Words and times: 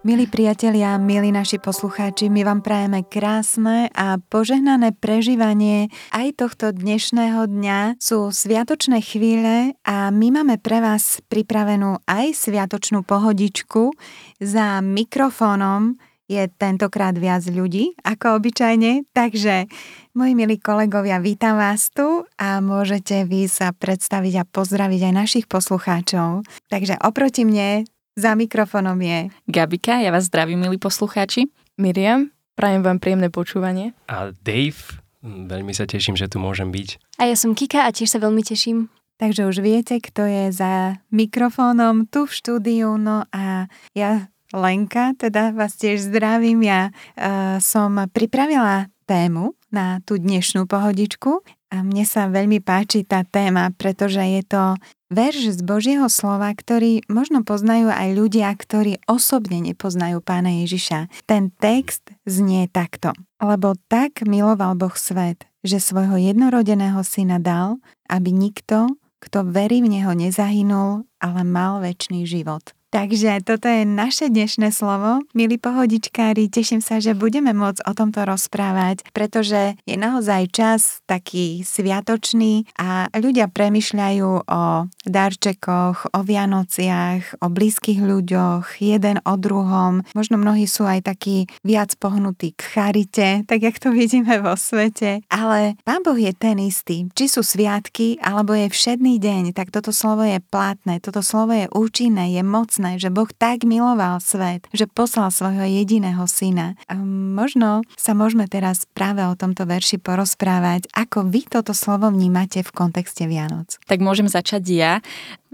Milí 0.00 0.24
priatelia, 0.24 0.96
milí 0.96 1.28
naši 1.28 1.60
poslucháči, 1.60 2.32
my 2.32 2.40
vám 2.40 2.64
prajeme 2.64 3.04
krásne 3.04 3.92
a 3.92 4.16
požehnané 4.16 4.96
prežívanie 4.96 5.92
aj 6.16 6.40
tohto 6.40 6.72
dnešného 6.72 7.44
dňa. 7.44 8.00
Sú 8.00 8.32
sviatočné 8.32 9.04
chvíle 9.04 9.76
a 9.84 10.08
my 10.08 10.40
máme 10.40 10.56
pre 10.56 10.80
vás 10.80 11.20
pripravenú 11.28 12.00
aj 12.08 12.32
sviatočnú 12.32 13.04
pohodičku. 13.04 13.92
Za 14.40 14.80
mikrofónom 14.80 16.00
je 16.32 16.48
tentokrát 16.48 17.12
viac 17.12 17.44
ľudí 17.44 17.92
ako 18.00 18.40
obyčajne, 18.40 19.04
takže 19.12 19.68
moji 20.16 20.32
milí 20.32 20.56
kolegovia, 20.56 21.20
vítam 21.20 21.60
vás 21.60 21.92
tu 21.92 22.24
a 22.40 22.64
môžete 22.64 23.28
vy 23.28 23.52
sa 23.52 23.76
predstaviť 23.76 24.34
a 24.40 24.48
pozdraviť 24.48 25.00
aj 25.10 25.12
našich 25.12 25.44
poslucháčov. 25.44 26.48
Takže 26.72 26.96
oproti 27.04 27.44
mne 27.44 27.84
za 28.20 28.36
mikrofónom 28.36 29.00
je 29.00 29.32
Gabika, 29.48 29.96
ja 29.96 30.12
vás 30.12 30.28
zdravím, 30.28 30.68
milí 30.68 30.76
poslucháči. 30.76 31.48
Miriam, 31.80 32.28
prajem 32.52 32.84
vám 32.84 33.00
príjemné 33.00 33.32
počúvanie. 33.32 33.96
A 34.12 34.36
Dave, 34.44 35.00
veľmi 35.24 35.72
sa 35.72 35.88
teším, 35.88 36.20
že 36.20 36.28
tu 36.28 36.36
môžem 36.36 36.68
byť. 36.68 37.16
A 37.16 37.32
ja 37.32 37.36
som 37.36 37.56
Kika 37.56 37.88
a 37.88 37.90
tiež 37.96 38.12
sa 38.12 38.20
veľmi 38.20 38.44
teším. 38.44 38.92
Takže 39.16 39.48
už 39.48 39.64
viete, 39.64 39.96
kto 40.00 40.28
je 40.28 40.44
za 40.52 41.00
mikrofónom 41.08 42.08
tu 42.12 42.28
v 42.28 42.32
štúdiu, 42.32 43.00
no 43.00 43.24
a 43.32 43.68
ja 43.96 44.28
Lenka, 44.52 45.16
teda 45.16 45.56
vás 45.56 45.80
tiež 45.80 46.12
zdravím. 46.12 46.60
Ja 46.60 46.92
uh, 46.92 47.56
som 47.60 47.96
pripravila 48.12 48.92
tému 49.08 49.56
na 49.72 50.04
tú 50.04 50.20
dnešnú 50.20 50.68
pohodičku 50.68 51.40
a 51.72 51.76
mne 51.80 52.04
sa 52.04 52.28
veľmi 52.28 52.60
páči 52.60 53.06
tá 53.06 53.24
téma, 53.24 53.70
pretože 53.76 54.20
je 54.20 54.42
to 54.44 54.76
verš 55.10 55.58
z 55.58 55.60
Božieho 55.66 56.06
slova, 56.06 56.54
ktorý 56.54 57.04
možno 57.10 57.42
poznajú 57.42 57.90
aj 57.90 58.08
ľudia, 58.14 58.48
ktorí 58.54 59.02
osobne 59.10 59.60
nepoznajú 59.60 60.22
pána 60.22 60.62
Ježiša. 60.64 61.10
Ten 61.26 61.50
text 61.50 62.14
znie 62.24 62.70
takto. 62.70 63.12
Lebo 63.42 63.74
tak 63.90 64.22
miloval 64.24 64.78
Boh 64.78 64.94
svet, 64.94 65.44
že 65.66 65.82
svojho 65.82 66.16
jednorodeného 66.16 67.02
syna 67.02 67.42
dal, 67.42 67.82
aby 68.06 68.30
nikto, 68.30 68.96
kto 69.20 69.44
verí 69.44 69.84
v 69.84 70.00
Neho, 70.00 70.16
nezahynul, 70.16 71.04
ale 71.20 71.40
mal 71.44 71.84
väčší 71.84 72.24
život. 72.24 72.72
Takže 72.90 73.46
toto 73.46 73.70
je 73.70 73.86
naše 73.86 74.34
dnešné 74.34 74.74
slovo. 74.74 75.22
Milí 75.30 75.62
pohodičkári, 75.62 76.50
teším 76.50 76.82
sa, 76.82 76.98
že 76.98 77.14
budeme 77.14 77.54
môcť 77.54 77.86
o 77.86 77.92
tomto 77.94 78.26
rozprávať, 78.26 79.06
pretože 79.14 79.78
je 79.86 79.94
naozaj 79.94 80.50
čas 80.50 80.98
taký 81.06 81.62
sviatočný 81.62 82.66
a 82.74 83.06
ľudia 83.14 83.46
premyšľajú 83.46 84.30
o 84.42 84.90
darčekoch, 85.06 86.10
o 86.10 86.20
Vianociach, 86.26 87.38
o 87.38 87.46
blízkych 87.46 88.02
ľuďoch, 88.02 88.82
jeden 88.82 89.22
o 89.22 89.38
druhom. 89.38 90.02
Možno 90.18 90.42
mnohí 90.42 90.66
sú 90.66 90.82
aj 90.82 91.14
takí 91.14 91.46
viac 91.62 91.94
pohnutí 91.94 92.58
k 92.58 92.74
charite, 92.74 93.46
tak 93.46 93.62
jak 93.62 93.78
to 93.78 93.94
vidíme 93.94 94.34
vo 94.42 94.58
svete. 94.58 95.22
Ale 95.30 95.78
Pán 95.86 96.02
Boh 96.02 96.18
je 96.18 96.34
ten 96.34 96.58
istý. 96.58 97.06
Či 97.14 97.38
sú 97.38 97.46
sviatky, 97.46 98.18
alebo 98.18 98.50
je 98.58 98.66
všedný 98.66 99.22
deň, 99.22 99.54
tak 99.54 99.70
toto 99.70 99.94
slovo 99.94 100.26
je 100.26 100.42
platné, 100.42 100.98
toto 100.98 101.22
slovo 101.22 101.54
je 101.54 101.70
účinné, 101.70 102.34
je 102.34 102.42
mocné 102.42 102.79
úžasné, 102.80 102.96
že 102.96 103.12
Boh 103.12 103.28
tak 103.28 103.68
miloval 103.68 104.24
svet, 104.24 104.64
že 104.72 104.88
poslal 104.88 105.28
svojho 105.28 105.68
jediného 105.68 106.24
syna. 106.24 106.80
A 106.88 106.96
možno 106.96 107.84
sa 108.00 108.16
môžeme 108.16 108.48
teraz 108.48 108.88
práve 108.96 109.20
o 109.28 109.36
tomto 109.36 109.68
verši 109.68 110.00
porozprávať, 110.00 110.88
ako 110.96 111.28
vy 111.28 111.44
toto 111.44 111.76
slovo 111.76 112.08
vnímate 112.08 112.64
v 112.64 112.72
kontexte 112.72 113.28
Vianoc. 113.28 113.76
Tak 113.84 114.00
môžem 114.00 114.26
začať 114.26 114.64
ja. 114.72 114.92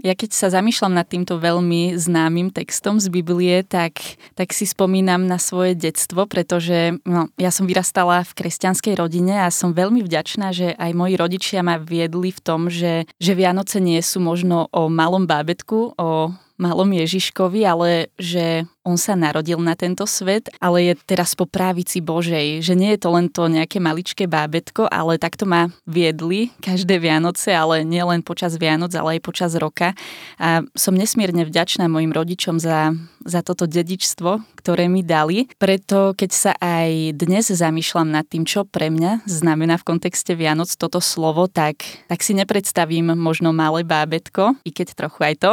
Ja 0.05 0.13
keď 0.13 0.29
sa 0.29 0.53
zamýšľam 0.53 0.93
nad 0.93 1.09
týmto 1.09 1.41
veľmi 1.41 1.97
známym 1.97 2.53
textom 2.53 3.01
z 3.01 3.09
Biblie, 3.09 3.65
tak, 3.65 3.97
tak 4.37 4.53
si 4.53 4.69
spomínam 4.69 5.25
na 5.25 5.41
svoje 5.41 5.73
detstvo, 5.73 6.29
pretože 6.29 7.01
no, 7.01 7.33
ja 7.33 7.49
som 7.49 7.65
vyrastala 7.65 8.21
v 8.21 8.35
kresťanskej 8.37 8.93
rodine 8.93 9.41
a 9.41 9.49
som 9.49 9.73
veľmi 9.73 10.05
vďačná, 10.05 10.53
že 10.53 10.77
aj 10.77 10.91
moji 10.93 11.17
rodičia 11.17 11.65
ma 11.65 11.81
viedli 11.81 12.29
v 12.29 12.41
tom, 12.45 12.69
že, 12.69 13.09
že 13.17 13.33
Vianoce 13.33 13.81
nie 13.81 13.97
sú 14.05 14.21
možno 14.21 14.69
o 14.69 14.85
malom 14.85 15.25
bábetku, 15.25 15.97
o 15.97 16.29
malom 16.57 16.93
Ježiškovi, 16.93 17.61
ale 17.65 17.89
že 18.17 18.65
on 18.87 18.95
sa 18.95 19.19
narodil 19.19 19.59
na 19.59 19.75
tento 19.75 20.07
svet, 20.07 20.47
ale 20.63 20.87
je 20.87 20.93
teraz 21.03 21.35
po 21.35 21.43
právici 21.43 21.99
Božej, 21.99 22.63
že 22.63 22.71
nie 22.71 22.95
je 22.95 23.03
to 23.03 23.09
len 23.11 23.27
to 23.27 23.51
nejaké 23.51 23.83
maličké 23.83 24.31
bábetko, 24.31 24.87
ale 24.87 25.19
takto 25.19 25.43
ma 25.43 25.67
viedli 25.83 26.55
každé 26.63 27.03
Vianoce, 27.03 27.51
ale 27.51 27.83
nie 27.83 27.99
len 27.99 28.23
počas 28.23 28.55
Vianoc, 28.55 28.95
ale 28.95 29.19
aj 29.19 29.27
počas 29.27 29.51
roka. 29.59 29.91
A 30.39 30.63
som 30.71 30.95
nesmierne 30.95 31.43
vďačná 31.43 31.91
mojim 31.91 32.15
rodičom 32.15 32.63
za, 32.63 32.95
za 33.27 33.43
toto 33.43 33.67
dedičstvo, 33.67 34.39
ktoré 34.55 34.87
mi 34.87 35.03
dali. 35.03 35.51
Preto 35.59 36.15
keď 36.15 36.31
sa 36.31 36.51
aj 36.55 37.19
dnes 37.19 37.51
zamýšľam 37.51 38.07
nad 38.07 38.23
tým, 38.23 38.47
čo 38.47 38.63
pre 38.63 38.87
mňa 38.87 39.27
znamená 39.27 39.75
v 39.75 39.87
kontexte 39.87 40.31
Vianoc 40.31 40.71
toto 40.79 41.03
slovo, 41.03 41.51
tak, 41.51 41.83
tak 42.07 42.23
si 42.23 42.31
nepredstavím 42.31 43.17
možno 43.19 43.51
malé 43.51 43.83
bábetko, 43.83 44.55
i 44.63 44.71
keď 44.71 44.95
trochu 44.95 45.19
aj 45.33 45.35
to, 45.43 45.51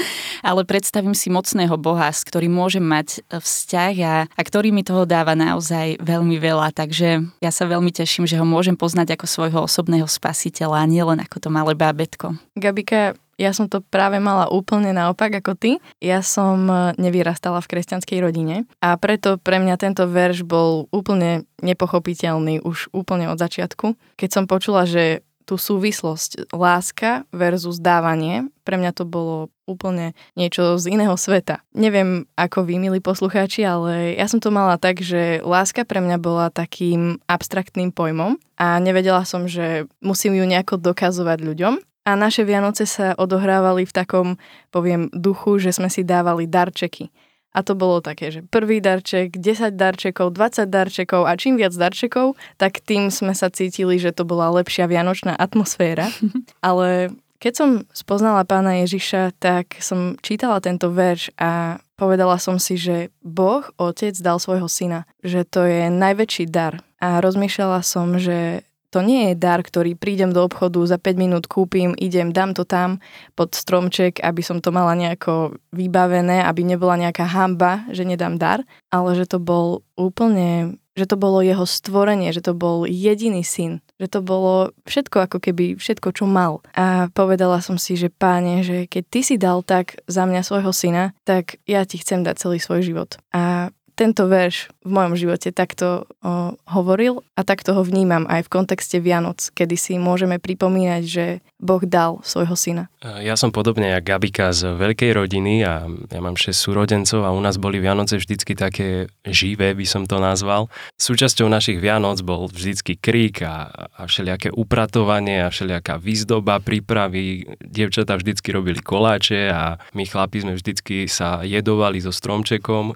ale 0.48 0.68
predstavím 0.68 1.16
si 1.16 1.32
mocného 1.32 1.78
Boha, 1.80 2.10
s 2.10 2.26
ktorým 2.26 2.52
môže 2.52 2.73
môžem 2.74 2.90
mať 2.90 3.08
e, 3.22 3.38
vzťah 3.38 3.94
a, 4.02 4.14
a 4.26 4.40
ktorý 4.42 4.74
mi 4.74 4.82
toho 4.82 5.06
dáva 5.06 5.38
naozaj 5.38 6.02
veľmi 6.02 6.42
veľa. 6.42 6.74
Takže 6.74 7.22
ja 7.38 7.50
sa 7.54 7.70
veľmi 7.70 7.94
teším, 7.94 8.26
že 8.26 8.34
ho 8.34 8.42
môžem 8.42 8.74
poznať 8.74 9.14
ako 9.14 9.26
svojho 9.30 9.58
osobného 9.62 10.10
spasiteľa 10.10 10.82
a 10.82 10.90
nielen 10.90 11.22
ako 11.22 11.38
to 11.38 11.48
malé 11.54 11.78
bábetko. 11.78 12.34
Gabika, 12.58 13.14
ja 13.38 13.54
som 13.54 13.70
to 13.70 13.78
práve 13.78 14.18
mala 14.18 14.50
úplne 14.50 14.90
naopak 14.90 15.38
ako 15.38 15.54
ty. 15.54 15.78
Ja 16.02 16.18
som 16.26 16.66
e, 16.66 16.98
nevyrastala 16.98 17.62
v 17.62 17.70
kresťanskej 17.70 18.18
rodine 18.18 18.66
a 18.82 18.98
preto 18.98 19.38
pre 19.38 19.62
mňa 19.62 19.78
tento 19.78 20.02
verš 20.10 20.42
bol 20.42 20.90
úplne 20.90 21.46
nepochopiteľný 21.62 22.58
už 22.66 22.90
úplne 22.90 23.30
od 23.30 23.38
začiatku. 23.38 24.18
Keď 24.18 24.30
som 24.34 24.50
počula, 24.50 24.82
že 24.82 25.22
tú 25.44 25.60
súvislosť 25.60 26.50
láska 26.56 27.28
versus 27.28 27.76
dávanie, 27.76 28.48
pre 28.64 28.80
mňa 28.80 28.96
to 28.96 29.04
bolo 29.04 29.52
úplne 29.64 30.12
niečo 30.36 30.76
z 30.76 30.94
iného 30.94 31.16
sveta. 31.16 31.64
Neviem, 31.72 32.28
ako 32.36 32.64
vy, 32.64 32.76
milí 32.80 33.00
poslucháči, 33.00 33.64
ale 33.64 34.14
ja 34.16 34.28
som 34.28 34.38
to 34.40 34.52
mala 34.52 34.76
tak, 34.76 35.00
že 35.00 35.40
láska 35.44 35.84
pre 35.88 36.00
mňa 36.04 36.16
bola 36.20 36.52
takým 36.52 37.20
abstraktným 37.26 37.90
pojmom 37.90 38.36
a 38.60 38.78
nevedela 38.78 39.24
som, 39.24 39.48
že 39.48 39.88
musím 40.04 40.36
ju 40.38 40.44
nejako 40.44 40.80
dokazovať 40.80 41.38
ľuďom. 41.40 41.74
A 42.04 42.20
naše 42.20 42.44
Vianoce 42.44 42.84
sa 42.84 43.16
odohrávali 43.16 43.88
v 43.88 43.96
takom, 43.96 44.28
poviem, 44.68 45.08
duchu, 45.16 45.56
že 45.56 45.72
sme 45.72 45.88
si 45.88 46.04
dávali 46.04 46.44
darčeky. 46.44 47.08
A 47.54 47.62
to 47.62 47.78
bolo 47.78 48.02
také, 48.02 48.34
že 48.34 48.42
prvý 48.42 48.82
darček, 48.82 49.38
10 49.38 49.78
darčekov, 49.78 50.34
20 50.34 50.66
darčekov 50.66 51.22
a 51.22 51.38
čím 51.38 51.54
viac 51.54 51.70
darčekov, 51.70 52.34
tak 52.58 52.82
tým 52.82 53.14
sme 53.14 53.30
sa 53.30 53.46
cítili, 53.46 53.96
že 53.96 54.10
to 54.10 54.26
bola 54.26 54.50
lepšia 54.50 54.90
vianočná 54.90 55.38
atmosféra. 55.38 56.10
Ale 56.66 57.14
keď 57.38 57.52
som 57.52 57.70
spoznala 57.92 58.46
pána 58.48 58.82
Ježiša, 58.84 59.36
tak 59.36 59.78
som 59.82 60.16
čítala 60.24 60.62
tento 60.64 60.88
verš 60.88 61.34
a 61.36 61.82
povedala 61.94 62.38
som 62.40 62.58
si, 62.58 62.74
že 62.78 63.12
Boh, 63.22 63.62
Otec, 63.78 64.14
dal 64.18 64.40
svojho 64.42 64.66
syna. 64.66 65.06
Že 65.22 65.40
to 65.46 65.60
je 65.66 65.82
najväčší 65.92 66.50
dar. 66.50 66.82
A 66.98 67.20
rozmýšľala 67.20 67.84
som, 67.84 68.16
že 68.16 68.64
to 68.94 69.02
nie 69.02 69.34
je 69.34 69.34
dar, 69.34 69.58
ktorý 69.58 69.98
prídem 69.98 70.30
do 70.30 70.46
obchodu, 70.46 70.78
za 70.86 71.02
5 71.02 71.18
minút 71.18 71.44
kúpim, 71.50 71.98
idem, 71.98 72.30
dám 72.30 72.54
to 72.54 72.62
tam 72.62 73.02
pod 73.34 73.50
stromček, 73.50 74.22
aby 74.22 74.38
som 74.38 74.62
to 74.62 74.70
mala 74.70 74.94
nejako 74.94 75.58
vybavené, 75.74 76.46
aby 76.46 76.62
nebola 76.62 76.94
nejaká 76.94 77.26
hamba, 77.26 77.82
že 77.90 78.06
nedám 78.06 78.38
dar, 78.38 78.62
ale 78.94 79.18
že 79.18 79.26
to 79.26 79.42
bol 79.42 79.82
úplne, 79.98 80.78
že 80.94 81.10
to 81.10 81.18
bolo 81.18 81.42
jeho 81.42 81.66
stvorenie, 81.66 82.30
že 82.30 82.42
to 82.42 82.54
bol 82.54 82.86
jediný 82.86 83.42
syn, 83.42 83.82
že 83.98 84.06
to 84.06 84.22
bolo 84.22 84.70
všetko 84.86 85.26
ako 85.26 85.38
keby 85.42 85.74
všetko, 85.74 86.14
čo 86.14 86.24
mal. 86.30 86.62
A 86.78 87.10
povedala 87.10 87.58
som 87.58 87.78
si, 87.78 87.98
že 87.98 88.10
páne, 88.10 88.62
že 88.62 88.86
keď 88.86 89.04
ty 89.10 89.20
si 89.26 89.34
dal 89.34 89.66
tak 89.66 89.98
za 90.06 90.22
mňa 90.26 90.42
svojho 90.46 90.70
syna, 90.70 91.10
tak 91.26 91.58
ja 91.66 91.82
ti 91.82 91.98
chcem 91.98 92.22
dať 92.22 92.38
celý 92.38 92.58
svoj 92.62 92.86
život. 92.86 93.18
A 93.34 93.74
tento 93.94 94.26
verš 94.26 94.74
v 94.82 94.90
mojom 94.90 95.14
živote 95.14 95.54
takto 95.54 96.10
o, 96.18 96.58
hovoril 96.66 97.22
a 97.38 97.46
takto 97.46 97.78
ho 97.78 97.82
vnímam 97.86 98.26
aj 98.26 98.46
v 98.46 98.52
kontexte 98.52 98.98
Vianoc, 98.98 99.54
kedy 99.54 99.78
si 99.78 99.94
môžeme 100.02 100.42
pripomínať, 100.42 101.02
že 101.06 101.26
Boh 101.64 101.80
dal 101.80 102.20
svojho 102.20 102.52
syna. 102.52 102.92
Ja 103.00 103.40
som 103.40 103.48
podobne 103.48 103.88
jak 103.96 104.04
Gabika 104.04 104.52
z 104.52 104.76
veľkej 104.76 105.16
rodiny 105.16 105.64
a 105.64 105.88
ja 105.88 106.20
mám 106.20 106.36
6 106.36 106.52
súrodencov 106.52 107.24
a 107.24 107.32
u 107.32 107.40
nás 107.40 107.56
boli 107.56 107.80
Vianoce 107.80 108.20
vždycky 108.20 108.52
také 108.52 109.08
živé, 109.24 109.72
by 109.72 109.88
som 109.88 110.04
to 110.04 110.20
nazval. 110.20 110.68
Súčasťou 111.00 111.48
našich 111.48 111.80
Vianoc 111.80 112.20
bol 112.20 112.52
vždycky 112.52 113.00
krík 113.00 113.40
a, 113.40 113.72
a 113.96 114.04
všelijaké 114.04 114.52
upratovanie 114.52 115.40
a 115.40 115.48
všelijaká 115.48 115.96
výzdoba, 115.96 116.60
prípravy. 116.60 117.48
Dievčatá 117.64 118.20
vždycky 118.20 118.52
robili 118.52 118.84
koláče 118.84 119.48
a 119.48 119.80
my 119.96 120.04
chlapi 120.04 120.44
sme 120.44 120.52
vždycky 120.60 121.08
sa 121.08 121.40
jedovali 121.40 122.04
so 122.04 122.12
stromčekom. 122.12 122.92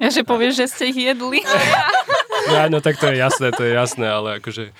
Ja, 0.00 0.08
že 0.08 0.24
povieš, 0.24 0.64
že 0.64 0.66
ste 0.72 0.84
ich 0.88 0.98
jedli. 1.12 1.44
Ja, 2.50 2.66
no 2.66 2.82
tak 2.82 2.98
to 2.98 3.06
je 3.12 3.20
jasné, 3.20 3.54
to 3.54 3.62
je 3.62 3.72
jasné, 3.76 4.06
ale 4.08 4.42
akože... 4.42 4.74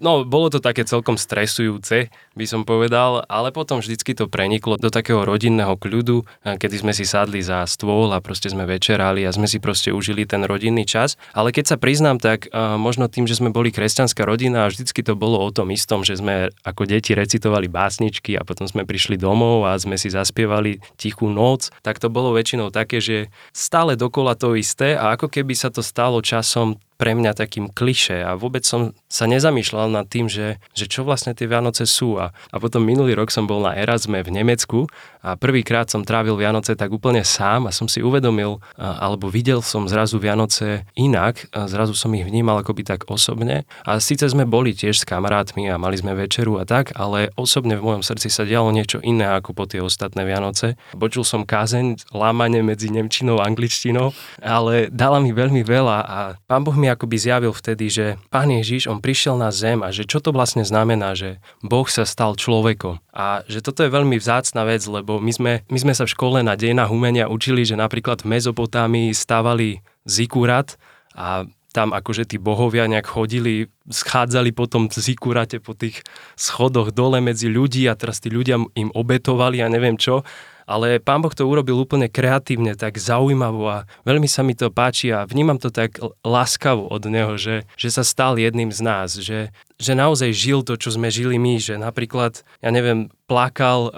No, 0.00 0.24
bolo 0.24 0.48
to 0.48 0.62
také 0.62 0.84
celkom 0.84 1.20
stresujúce, 1.20 2.08
by 2.36 2.46
som 2.48 2.64
povedal, 2.64 3.24
ale 3.28 3.52
potom 3.52 3.82
vždycky 3.82 4.16
to 4.16 4.28
preniklo 4.28 4.80
do 4.80 4.88
takého 4.88 5.24
rodinného 5.24 5.76
kľudu, 5.76 6.24
kedy 6.44 6.76
sme 6.80 6.92
si 6.96 7.04
sadli 7.04 7.44
za 7.44 7.64
stôl 7.68 8.12
a 8.12 8.20
proste 8.24 8.48
sme 8.48 8.64
večerali 8.64 9.24
a 9.24 9.34
sme 9.34 9.48
si 9.48 9.60
proste 9.60 9.92
užili 9.92 10.24
ten 10.24 10.44
rodinný 10.44 10.88
čas. 10.88 11.20
Ale 11.32 11.52
keď 11.52 11.74
sa 11.74 11.76
priznám, 11.76 12.20
tak 12.20 12.48
možno 12.80 13.08
tým, 13.08 13.28
že 13.28 13.36
sme 13.38 13.52
boli 13.52 13.72
kresťanská 13.72 14.24
rodina 14.24 14.64
a 14.64 14.70
vždycky 14.72 15.04
to 15.04 15.16
bolo 15.16 15.40
o 15.40 15.50
tom 15.52 15.72
istom, 15.72 16.04
že 16.04 16.18
sme 16.20 16.52
ako 16.64 16.88
deti 16.88 17.12
recitovali 17.16 17.68
básničky 17.68 18.36
a 18.38 18.46
potom 18.46 18.68
sme 18.68 18.86
prišli 18.88 19.16
domov 19.16 19.66
a 19.68 19.76
sme 19.76 19.96
si 19.96 20.12
zaspievali 20.12 20.80
tichú 21.00 21.28
noc, 21.32 21.72
tak 21.82 21.98
to 21.98 22.12
bolo 22.12 22.36
väčšinou 22.36 22.70
také, 22.70 23.00
že 23.00 23.32
stále 23.50 23.96
dokola 23.96 24.36
to 24.36 24.54
isté 24.54 24.94
a 24.94 25.16
ako 25.16 25.32
keby 25.32 25.54
sa 25.56 25.72
to 25.72 25.80
stalo 25.80 26.20
čas 26.20 26.53
som 26.54 26.76
pre 26.94 27.12
mňa 27.14 27.34
takým 27.34 27.70
kliše 27.70 28.22
a 28.22 28.38
vôbec 28.38 28.62
som 28.62 28.94
sa 29.10 29.26
nezamýšľal 29.26 29.90
nad 29.90 30.06
tým, 30.06 30.30
že, 30.30 30.62
že 30.74 30.86
čo 30.86 31.02
vlastne 31.02 31.34
tie 31.34 31.46
Vianoce 31.46 31.86
sú. 31.86 32.18
A, 32.18 32.30
a 32.30 32.56
potom 32.58 32.82
minulý 32.82 33.14
rok 33.18 33.30
som 33.30 33.46
bol 33.46 33.62
na 33.62 33.74
Erasme 33.74 34.22
v 34.22 34.30
Nemecku 34.30 34.86
a 35.24 35.34
prvýkrát 35.34 35.88
som 35.88 36.04
trávil 36.04 36.36
Vianoce 36.36 36.76
tak 36.76 36.92
úplne 36.92 37.24
sám 37.24 37.66
a 37.66 37.72
som 37.72 37.88
si 37.88 38.04
uvedomil, 38.04 38.60
alebo 38.76 39.32
videl 39.32 39.64
som 39.64 39.88
zrazu 39.88 40.20
Vianoce 40.20 40.84
inak, 40.94 41.48
a 41.50 41.64
zrazu 41.64 41.96
som 41.96 42.12
ich 42.12 42.28
vnímal 42.28 42.60
akoby 42.60 42.84
tak 42.84 43.08
osobne. 43.08 43.64
A 43.88 43.98
síce 44.04 44.28
sme 44.28 44.44
boli 44.44 44.76
tiež 44.76 45.00
s 45.00 45.08
kamarátmi 45.08 45.66
a 45.72 45.80
mali 45.80 45.96
sme 45.96 46.12
večeru 46.12 46.60
a 46.60 46.68
tak, 46.68 46.92
ale 46.92 47.32
osobne 47.40 47.80
v 47.80 47.86
mojom 47.88 48.02
srdci 48.04 48.28
sa 48.28 48.44
dialo 48.44 48.68
niečo 48.68 49.00
iné 49.00 49.24
ako 49.32 49.56
po 49.56 49.64
tie 49.64 49.80
ostatné 49.80 50.28
Vianoce. 50.28 50.76
Počul 50.92 51.24
som 51.24 51.48
kázeň, 51.48 52.12
lámanie 52.12 52.60
medzi 52.60 52.92
Nemčinou 52.92 53.40
a 53.40 53.48
angličtinou, 53.48 54.12
ale 54.44 54.92
dala 54.92 55.24
mi 55.24 55.32
veľmi 55.32 55.64
veľa 55.64 55.98
a 56.04 56.18
pán 56.44 56.62
Boh 56.68 56.76
mi 56.76 56.83
mi 56.84 56.92
akoby 56.92 57.16
zjavil 57.16 57.56
vtedy, 57.56 57.88
že 57.88 58.06
Pán 58.28 58.52
Ježiš, 58.52 58.92
on 58.92 59.00
prišiel 59.00 59.40
na 59.40 59.48
zem 59.48 59.80
a 59.80 59.88
že 59.88 60.04
čo 60.04 60.20
to 60.20 60.36
vlastne 60.36 60.60
znamená, 60.60 61.16
že 61.16 61.40
Boh 61.64 61.88
sa 61.88 62.04
stal 62.04 62.36
človekom. 62.36 63.00
A 63.16 63.40
že 63.48 63.64
toto 63.64 63.80
je 63.80 63.88
veľmi 63.88 64.20
vzácna 64.20 64.68
vec, 64.68 64.84
lebo 64.84 65.16
my 65.16 65.32
sme, 65.32 65.52
my 65.72 65.78
sme 65.80 65.96
sa 65.96 66.04
v 66.04 66.12
škole 66.12 66.44
na 66.44 66.52
dejinách 66.52 66.92
umenia 66.92 67.32
učili, 67.32 67.64
že 67.64 67.80
napríklad 67.80 68.20
v 68.20 68.36
Mezopotámii 68.36 69.16
stávali 69.16 69.80
zikurat 70.04 70.76
a 71.16 71.48
tam 71.72 71.90
akože 71.90 72.28
tí 72.30 72.36
bohovia 72.38 72.86
nejak 72.86 73.08
chodili, 73.08 73.66
schádzali 73.88 74.54
potom 74.54 74.86
v 74.86 74.94
zikurate 74.94 75.58
po 75.58 75.74
tých 75.74 76.06
schodoch 76.38 76.94
dole 76.94 77.18
medzi 77.18 77.50
ľudí 77.50 77.90
a 77.90 77.98
teraz 77.98 78.22
tí 78.22 78.30
ľudia 78.30 78.60
im 78.78 78.94
obetovali 78.94 79.58
a 79.58 79.66
neviem 79.66 79.98
čo 79.98 80.22
ale 80.64 81.00
pán 81.00 81.20
Boh 81.20 81.32
to 81.32 81.44
urobil 81.44 81.80
úplne 81.80 82.08
kreatívne, 82.08 82.76
tak 82.76 82.96
zaujímavo 82.96 83.64
a 83.68 83.78
veľmi 84.08 84.28
sa 84.28 84.40
mi 84.40 84.56
to 84.56 84.72
páči 84.72 85.12
a 85.12 85.28
vnímam 85.28 85.60
to 85.60 85.68
tak 85.68 86.00
láskavo 86.24 86.88
od 86.88 87.04
neho, 87.08 87.36
že, 87.36 87.68
že 87.76 87.88
sa 87.92 88.02
stal 88.04 88.40
jedným 88.40 88.72
z 88.72 88.80
nás, 88.80 89.16
že, 89.16 89.52
že 89.74 89.98
naozaj 89.98 90.30
žil 90.30 90.62
to, 90.62 90.78
čo 90.78 90.94
sme 90.94 91.10
žili 91.10 91.34
my, 91.34 91.58
že 91.58 91.74
napríklad, 91.74 92.46
ja 92.62 92.70
neviem, 92.70 93.10
plakal, 93.26 93.80
uh, 93.88 93.92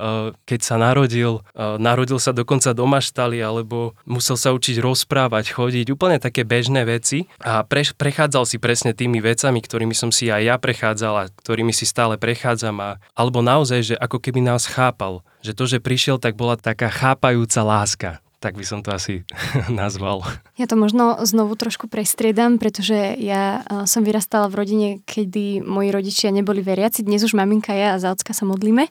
keď 0.48 0.60
sa 0.62 0.76
narodil, 0.80 1.44
uh, 1.52 1.76
narodil 1.76 2.16
sa 2.16 2.32
dokonca 2.32 2.72
do 2.72 2.88
maštali, 2.88 3.42
alebo 3.42 3.92
musel 4.08 4.40
sa 4.40 4.56
učiť 4.56 4.80
rozprávať, 4.80 5.52
chodiť, 5.52 5.86
úplne 5.92 6.16
také 6.16 6.48
bežné 6.48 6.88
veci. 6.88 7.28
A 7.44 7.60
pre, 7.66 7.84
prechádzal 7.84 8.44
si 8.48 8.56
presne 8.56 8.96
tými 8.96 9.20
vecami, 9.20 9.60
ktorými 9.60 9.92
som 9.92 10.08
si 10.08 10.32
aj 10.32 10.42
ja 10.42 10.56
prechádzal 10.56 11.14
a 11.16 11.24
ktorými 11.28 11.74
si 11.76 11.84
stále 11.84 12.16
prechádzam. 12.16 12.76
A, 12.80 12.90
alebo 13.12 13.44
naozaj, 13.44 13.80
že 13.92 13.94
ako 13.98 14.22
keby 14.22 14.40
nás 14.40 14.64
chápal, 14.64 15.20
že 15.44 15.52
to, 15.52 15.68
že 15.68 15.82
prišiel, 15.82 16.16
tak 16.16 16.38
bola 16.38 16.56
taká 16.56 16.88
chápajúca 16.88 17.60
láska 17.62 18.10
tak 18.46 18.54
by 18.54 18.62
som 18.62 18.78
to 18.86 18.94
asi 18.94 19.26
nazval. 19.82 20.22
Ja 20.54 20.70
to 20.70 20.78
možno 20.78 21.18
znovu 21.26 21.58
trošku 21.58 21.90
prestriedam, 21.90 22.62
pretože 22.62 23.18
ja 23.18 23.66
som 23.90 24.06
vyrastala 24.06 24.46
v 24.46 24.54
rodine, 24.62 24.88
kedy 25.02 25.66
moji 25.66 25.90
rodičia 25.90 26.30
neboli 26.30 26.62
veriaci. 26.62 27.02
Dnes 27.02 27.26
už 27.26 27.34
maminka 27.34 27.74
ja 27.74 27.98
a 27.98 28.00
za 28.00 28.14
ocka 28.14 28.30
sa 28.30 28.46
modlíme. 28.46 28.86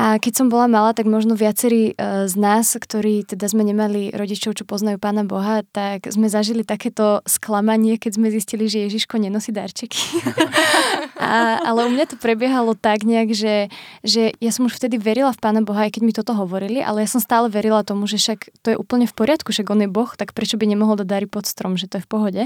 A 0.00 0.16
keď 0.16 0.32
som 0.40 0.46
bola 0.48 0.64
malá, 0.72 0.96
tak 0.96 1.04
možno 1.04 1.36
viacerí 1.36 1.92
e, 1.92 2.30
z 2.30 2.34
nás, 2.40 2.72
ktorí 2.72 3.28
teda 3.28 3.44
sme 3.50 3.66
nemali 3.66 4.08
rodičov, 4.16 4.56
čo 4.56 4.64
poznajú 4.64 4.96
Pána 4.96 5.28
Boha, 5.28 5.60
tak 5.68 6.08
sme 6.08 6.32
zažili 6.32 6.64
takéto 6.64 7.20
sklamanie, 7.28 8.00
keď 8.00 8.16
sme 8.16 8.32
zistili, 8.32 8.72
že 8.72 8.88
Ježiško 8.88 9.20
nenosí 9.20 9.52
darčeky. 9.52 10.00
a, 11.18 11.58
ale 11.66 11.84
u 11.86 11.90
mňa 11.90 12.14
to 12.14 12.16
prebiehalo 12.16 12.78
tak 12.78 13.02
nejak, 13.02 13.34
že, 13.34 13.68
že 14.06 14.30
ja 14.38 14.50
som 14.54 14.70
už 14.70 14.78
vtedy 14.78 15.02
verila 15.02 15.34
v 15.34 15.42
Pána 15.42 15.66
Boha, 15.66 15.90
aj 15.90 15.98
keď 15.98 16.02
mi 16.06 16.14
toto 16.14 16.32
hovorili, 16.38 16.78
ale 16.78 17.02
ja 17.02 17.08
som 17.10 17.18
stále 17.18 17.50
verila 17.50 17.82
tomu, 17.82 18.06
že 18.06 18.22
však 18.22 18.62
to 18.62 18.74
je 18.74 18.76
úplne 18.78 19.10
v 19.10 19.14
poriadku, 19.18 19.50
však 19.50 19.66
on 19.66 19.82
je 19.82 19.90
Boh, 19.90 20.10
tak 20.14 20.30
prečo 20.30 20.54
by 20.54 20.70
nemohol 20.70 20.94
dať 21.02 21.08
dary 21.10 21.26
pod 21.26 21.50
strom, 21.50 21.74
že 21.74 21.90
to 21.90 21.98
je 21.98 22.06
v 22.06 22.10
pohode. 22.10 22.42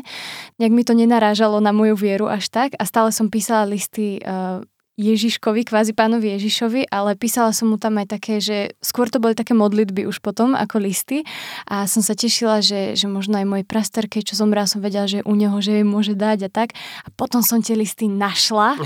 Nejak 0.56 0.72
mi 0.72 0.82
to 0.88 0.96
nenarážalo 0.96 1.60
na 1.60 1.76
moju 1.76 1.94
vieru 2.00 2.32
až 2.32 2.48
tak 2.48 2.72
a 2.80 2.88
stále 2.88 3.12
som 3.12 3.28
písala 3.28 3.68
listy 3.68 4.24
uh, 4.24 4.64
Ježiškovi, 5.00 5.64
kvázi 5.64 5.96
pánovi 5.96 6.36
Ježišovi, 6.36 6.92
ale 6.92 7.16
písala 7.16 7.56
som 7.56 7.72
mu 7.72 7.80
tam 7.80 7.96
aj 7.96 8.12
také, 8.12 8.44
že 8.44 8.76
skôr 8.84 9.08
to 9.08 9.24
boli 9.24 9.32
také 9.32 9.56
modlitby 9.56 10.04
už 10.04 10.20
potom 10.20 10.52
ako 10.52 10.84
listy 10.84 11.24
a 11.64 11.88
som 11.88 12.04
sa 12.04 12.12
tešila, 12.12 12.60
že, 12.60 12.92
že 12.92 13.08
možno 13.08 13.40
aj 13.40 13.46
môj 13.48 13.62
praster, 13.64 14.04
keď 14.04 14.32
čo 14.32 14.34
zomrel, 14.36 14.68
som 14.68 14.84
vedela, 14.84 15.08
že 15.08 15.24
u 15.24 15.32
neho, 15.32 15.56
že 15.64 15.80
jej 15.80 15.86
môže 15.88 16.12
dať 16.12 16.44
a 16.44 16.50
tak. 16.52 16.76
A 17.02 17.08
potom 17.16 17.40
som 17.40 17.64
tie 17.64 17.72
listy 17.72 18.04
našla, 18.04 18.76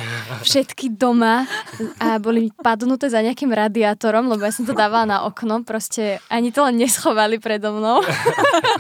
všetky 0.46 0.94
doma 0.94 1.50
a 1.98 2.22
boli 2.22 2.54
padnuté 2.54 3.10
za 3.10 3.18
nejakým 3.18 3.50
radiátorom, 3.50 4.30
lebo 4.30 4.46
ja 4.46 4.54
som 4.54 4.62
to 4.62 4.78
dávala 4.78 5.10
na 5.10 5.18
okno, 5.26 5.66
proste 5.66 6.22
ani 6.30 6.54
to 6.54 6.62
len 6.62 6.78
neschovali 6.78 7.42
predo 7.42 7.74
mnou. 7.74 7.98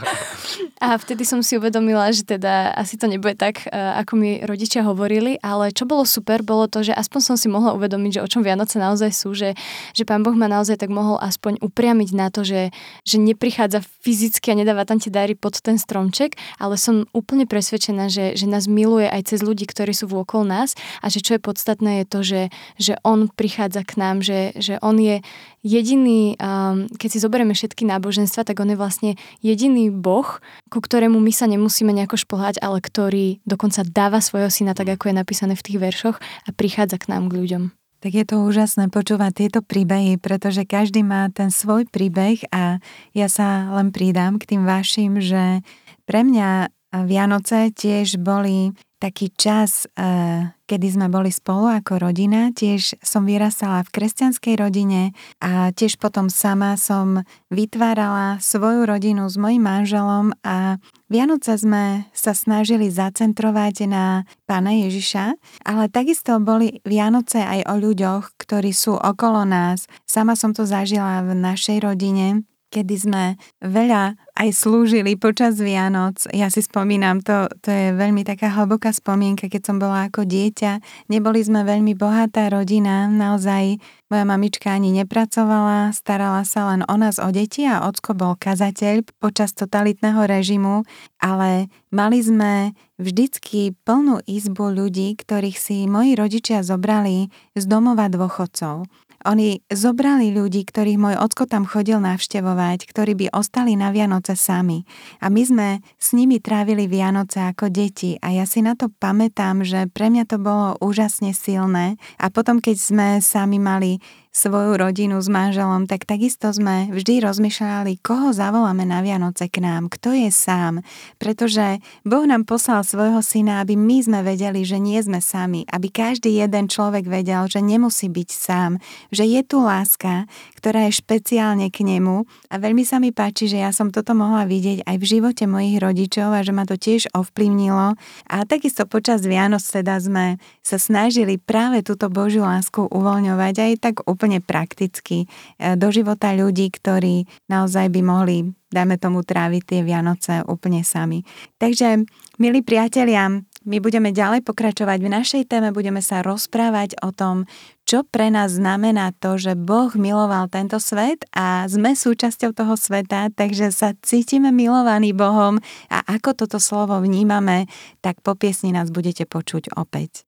a 0.86 0.94
vtedy 0.94 1.26
som 1.26 1.42
si 1.42 1.58
uvedomila, 1.58 2.06
že 2.14 2.22
teda 2.22 2.70
asi 2.70 2.94
to 2.94 3.10
nebude 3.10 3.34
tak, 3.34 3.66
ako 3.74 4.14
mi 4.14 4.38
rodičia 4.46 4.86
hovorili, 4.86 5.42
ale 5.42 5.74
čo 5.74 5.90
bolo 5.90 6.06
super, 6.06 6.46
bolo 6.46 6.70
to, 6.70 6.86
že 6.86 6.94
aspoň 6.94 7.15
aspoň 7.16 7.32
som 7.32 7.40
si 7.40 7.48
mohla 7.48 7.72
uvedomiť, 7.72 8.20
že 8.20 8.24
o 8.24 8.28
čom 8.28 8.44
Vianoce 8.44 8.76
naozaj 8.76 9.08
sú, 9.08 9.32
že, 9.32 9.56
že 9.96 10.04
Pán 10.04 10.20
Boh 10.20 10.36
ma 10.36 10.52
naozaj 10.52 10.76
tak 10.76 10.92
mohol 10.92 11.16
aspoň 11.16 11.64
upriamiť 11.64 12.12
na 12.12 12.28
to, 12.28 12.44
že, 12.44 12.68
že 13.08 13.16
neprichádza 13.16 13.80
fyzicky 14.04 14.52
a 14.52 14.58
nedáva 14.60 14.84
tam 14.84 15.00
tie 15.00 15.08
dary 15.08 15.32
pod 15.32 15.56
ten 15.64 15.80
stromček, 15.80 16.36
ale 16.60 16.76
som 16.76 17.08
úplne 17.16 17.48
presvedčená, 17.48 18.12
že, 18.12 18.36
že 18.36 18.44
nás 18.44 18.68
miluje 18.68 19.08
aj 19.08 19.32
cez 19.32 19.40
ľudí, 19.40 19.64
ktorí 19.64 19.96
sú 19.96 20.12
vôkol 20.12 20.44
nás 20.44 20.76
a 21.00 21.08
že 21.08 21.24
čo 21.24 21.40
je 21.40 21.40
podstatné 21.40 22.04
je 22.04 22.04
to, 22.04 22.20
že, 22.20 22.42
že 22.76 22.92
On 23.00 23.32
prichádza 23.32 23.80
k 23.88 23.96
nám, 23.96 24.20
že, 24.20 24.52
že 24.60 24.76
On 24.84 25.00
je 25.00 25.24
jediný, 25.66 26.38
um, 26.38 26.86
keď 26.94 27.08
si 27.10 27.18
zoberieme 27.18 27.50
všetky 27.50 27.82
náboženstva, 27.82 28.46
tak 28.46 28.62
On 28.62 28.70
je 28.70 28.78
vlastne 28.78 29.18
jediný 29.42 29.90
Boh, 29.90 30.38
ku 30.70 30.78
ktorému 30.78 31.18
my 31.18 31.32
sa 31.34 31.50
nemusíme 31.50 31.90
nejako 31.90 32.22
šplhať, 32.22 32.62
ale 32.62 32.78
ktorý 32.78 33.42
dokonca 33.42 33.82
dáva 33.82 34.22
svojho 34.22 34.46
syna, 34.46 34.78
tak 34.78 34.94
ako 34.94 35.10
je 35.10 35.18
napísané 35.18 35.58
v 35.58 35.64
tých 35.66 35.78
veršoch 35.82 36.16
a 36.22 36.48
prichádza 36.54 37.02
k 37.02 37.10
nám, 37.10 37.26
k 37.26 37.42
ľuďom. 37.42 37.62
Tak 37.98 38.12
je 38.12 38.24
to 38.28 38.44
úžasné 38.46 38.92
počúvať 38.92 39.32
tieto 39.34 39.60
príbehy, 39.66 40.22
pretože 40.22 40.62
každý 40.62 41.02
má 41.02 41.26
ten 41.32 41.50
svoj 41.50 41.90
príbeh 41.90 42.44
a 42.54 42.78
ja 43.16 43.26
sa 43.26 43.72
len 43.74 43.90
pridám 43.90 44.38
k 44.38 44.54
tým 44.54 44.62
vašim, 44.62 45.18
že 45.18 45.64
pre 46.06 46.22
mňa 46.22 46.70
Vianoce 46.94 47.74
tiež 47.74 48.22
boli 48.22 48.72
taký 48.96 49.28
čas, 49.36 49.84
eh, 49.92 50.56
kedy 50.64 50.96
sme 50.96 51.06
boli 51.12 51.28
spolu 51.28 51.68
ako 51.68 52.08
rodina. 52.08 52.48
Tiež 52.50 52.96
som 53.04 53.28
vyrastala 53.28 53.84
v 53.84 53.92
kresťanskej 53.92 54.54
rodine 54.56 55.12
a 55.38 55.70
tiež 55.70 56.00
potom 56.00 56.32
sama 56.32 56.80
som 56.80 57.20
vytvárala 57.52 58.40
svoju 58.40 58.88
rodinu 58.88 59.28
s 59.28 59.36
mojim 59.36 59.62
manželom 59.62 60.32
a 60.40 60.80
Vianoce 61.06 61.54
sme 61.60 62.08
sa 62.10 62.34
snažili 62.34 62.90
zacentrovať 62.90 63.86
na 63.86 64.26
Pána 64.48 64.74
Ježiša, 64.74 65.38
ale 65.62 65.92
takisto 65.92 66.40
boli 66.42 66.82
Vianoce 66.82 67.44
aj 67.44 67.68
o 67.68 67.74
ľuďoch, 67.78 68.34
ktorí 68.40 68.72
sú 68.72 68.96
okolo 68.96 69.44
nás. 69.46 69.86
Sama 70.08 70.34
som 70.34 70.50
to 70.56 70.66
zažila 70.66 71.22
v 71.22 71.36
našej 71.36 71.84
rodine, 71.84 72.42
kedy 72.70 72.94
sme 72.98 73.24
veľa 73.62 74.18
aj 74.36 74.48
slúžili 74.52 75.16
počas 75.16 75.56
Vianoc. 75.56 76.28
Ja 76.34 76.52
si 76.52 76.60
spomínam, 76.60 77.24
to, 77.24 77.48
to 77.64 77.72
je 77.72 77.96
veľmi 77.96 78.20
taká 78.26 78.52
hlboká 78.52 78.92
spomienka, 78.92 79.48
keď 79.48 79.62
som 79.72 79.76
bola 79.80 80.12
ako 80.12 80.28
dieťa. 80.28 80.82
Neboli 81.08 81.40
sme 81.40 81.64
veľmi 81.64 81.96
bohatá 81.96 82.52
rodina, 82.52 83.08
naozaj 83.08 83.80
moja 84.06 84.24
mamička 84.28 84.70
ani 84.70 84.94
nepracovala, 85.02 85.90
starala 85.90 86.46
sa 86.46 86.70
len 86.70 86.86
o 86.86 86.94
nás, 86.94 87.18
o 87.18 87.26
deti 87.32 87.66
a 87.66 87.88
ocko 87.88 88.14
bol 88.14 88.38
kazateľ 88.38 89.02
počas 89.18 89.50
totalitného 89.56 90.22
režimu, 90.28 90.86
ale 91.18 91.72
mali 91.90 92.22
sme 92.22 92.76
vždycky 93.00 93.74
plnú 93.84 94.22
izbu 94.24 94.72
ľudí, 94.72 95.16
ktorých 95.16 95.58
si 95.58 95.76
moji 95.90 96.14
rodičia 96.14 96.62
zobrali 96.62 97.28
z 97.56 97.64
domova 97.66 98.06
dôchodcov. 98.06 98.88
Oni 99.26 99.58
zobrali 99.66 100.30
ľudí, 100.30 100.62
ktorých 100.62 101.02
môj 101.02 101.14
ocko 101.18 101.50
tam 101.50 101.66
chodil 101.66 101.98
navštevovať, 101.98 102.86
ktorí 102.86 103.12
by 103.18 103.26
ostali 103.34 103.74
na 103.74 103.90
Vianoce 103.90 104.38
sami. 104.38 104.86
A 105.18 105.26
my 105.26 105.42
sme 105.42 105.68
s 105.98 106.14
nimi 106.14 106.38
trávili 106.38 106.86
Vianoce 106.86 107.42
ako 107.42 107.66
deti 107.66 108.14
a 108.22 108.30
ja 108.30 108.46
si 108.46 108.62
na 108.62 108.78
to 108.78 108.86
pamätám, 108.86 109.66
že 109.66 109.90
pre 109.90 110.14
mňa 110.14 110.30
to 110.30 110.38
bolo 110.38 110.78
úžasne 110.78 111.34
silné. 111.34 111.98
A 112.22 112.30
potom, 112.30 112.62
keď 112.62 112.76
sme 112.78 113.06
sami 113.18 113.58
mali 113.58 113.98
svoju 114.36 114.76
rodinu 114.76 115.16
s 115.16 115.32
manželom, 115.32 115.88
tak 115.88 116.04
takisto 116.04 116.52
sme 116.52 116.92
vždy 116.92 117.24
rozmýšľali, 117.24 118.04
koho 118.04 118.36
zavoláme 118.36 118.84
na 118.84 119.00
Vianoce 119.00 119.48
k 119.48 119.64
nám, 119.64 119.88
kto 119.88 120.12
je 120.12 120.28
sám. 120.28 120.84
Pretože 121.16 121.80
Boh 122.04 122.28
nám 122.28 122.44
poslal 122.44 122.84
svojho 122.84 123.24
syna, 123.24 123.64
aby 123.64 123.80
my 123.80 124.04
sme 124.04 124.20
vedeli, 124.20 124.60
že 124.68 124.76
nie 124.76 125.00
sme 125.00 125.24
sami, 125.24 125.64
aby 125.72 125.88
každý 125.88 126.36
jeden 126.36 126.68
človek 126.68 127.08
vedel, 127.08 127.48
že 127.48 127.64
nemusí 127.64 128.12
byť 128.12 128.28
sám, 128.28 128.76
že 129.08 129.24
je 129.24 129.40
tu 129.40 129.64
láska, 129.64 130.28
ktorá 130.66 130.90
je 130.90 130.98
špeciálne 130.98 131.70
k 131.70 131.86
nemu 131.86 132.26
a 132.50 132.58
veľmi 132.58 132.82
sa 132.82 132.98
mi 132.98 133.14
páči, 133.14 133.46
že 133.46 133.62
ja 133.62 133.70
som 133.70 133.94
toto 133.94 134.18
mohla 134.18 134.50
vidieť 134.50 134.82
aj 134.82 134.96
v 134.98 135.06
živote 135.06 135.46
mojich 135.46 135.78
rodičov 135.78 136.34
a 136.34 136.42
že 136.42 136.50
ma 136.50 136.66
to 136.66 136.74
tiež 136.74 137.06
ovplyvnilo. 137.14 137.94
A 138.26 138.36
takisto 138.50 138.82
počas 138.82 139.22
Vianoc 139.22 139.62
teda 139.62 140.02
sme 140.02 140.42
sa 140.66 140.82
snažili 140.82 141.38
práve 141.38 141.86
túto 141.86 142.10
Božiu 142.10 142.42
lásku 142.42 142.82
uvoľňovať 142.82 143.54
aj 143.62 143.72
tak 143.78 143.94
úplne 144.10 144.42
prakticky 144.42 145.30
e, 145.62 145.78
do 145.78 145.86
života 145.94 146.34
ľudí, 146.34 146.66
ktorí 146.74 147.30
naozaj 147.46 147.86
by 147.86 148.00
mohli, 148.02 148.50
dajme 148.74 148.98
tomu, 148.98 149.22
tráviť 149.22 149.62
tie 149.62 149.80
Vianoce 149.86 150.42
úplne 150.50 150.82
sami. 150.82 151.22
Takže, 151.62 152.02
milí 152.42 152.66
priatelia, 152.66 153.30
my 153.66 153.82
budeme 153.82 154.14
ďalej 154.14 154.46
pokračovať 154.46 154.98
v 155.02 155.10
našej 155.10 155.42
téme, 155.50 155.74
budeme 155.74 155.98
sa 155.98 156.22
rozprávať 156.22 157.02
o 157.02 157.10
tom, 157.10 157.50
čo 157.86 158.02
pre 158.02 158.34
nás 158.34 158.58
znamená 158.58 159.14
to, 159.14 159.38
že 159.38 159.54
Boh 159.54 159.94
miloval 159.94 160.50
tento 160.50 160.82
svet 160.82 161.22
a 161.30 161.64
sme 161.70 161.94
súčasťou 161.94 162.50
toho 162.50 162.74
sveta, 162.74 163.30
takže 163.30 163.70
sa 163.70 163.94
cítime 164.02 164.50
milovaní 164.50 165.14
Bohom 165.14 165.62
a 165.86 165.98
ako 166.04 166.34
toto 166.34 166.58
slovo 166.58 166.98
vnímame, 166.98 167.70
tak 168.02 168.18
po 168.26 168.34
piesni 168.34 168.74
nás 168.74 168.90
budete 168.90 169.24
počuť 169.24 169.78
opäť. 169.78 170.26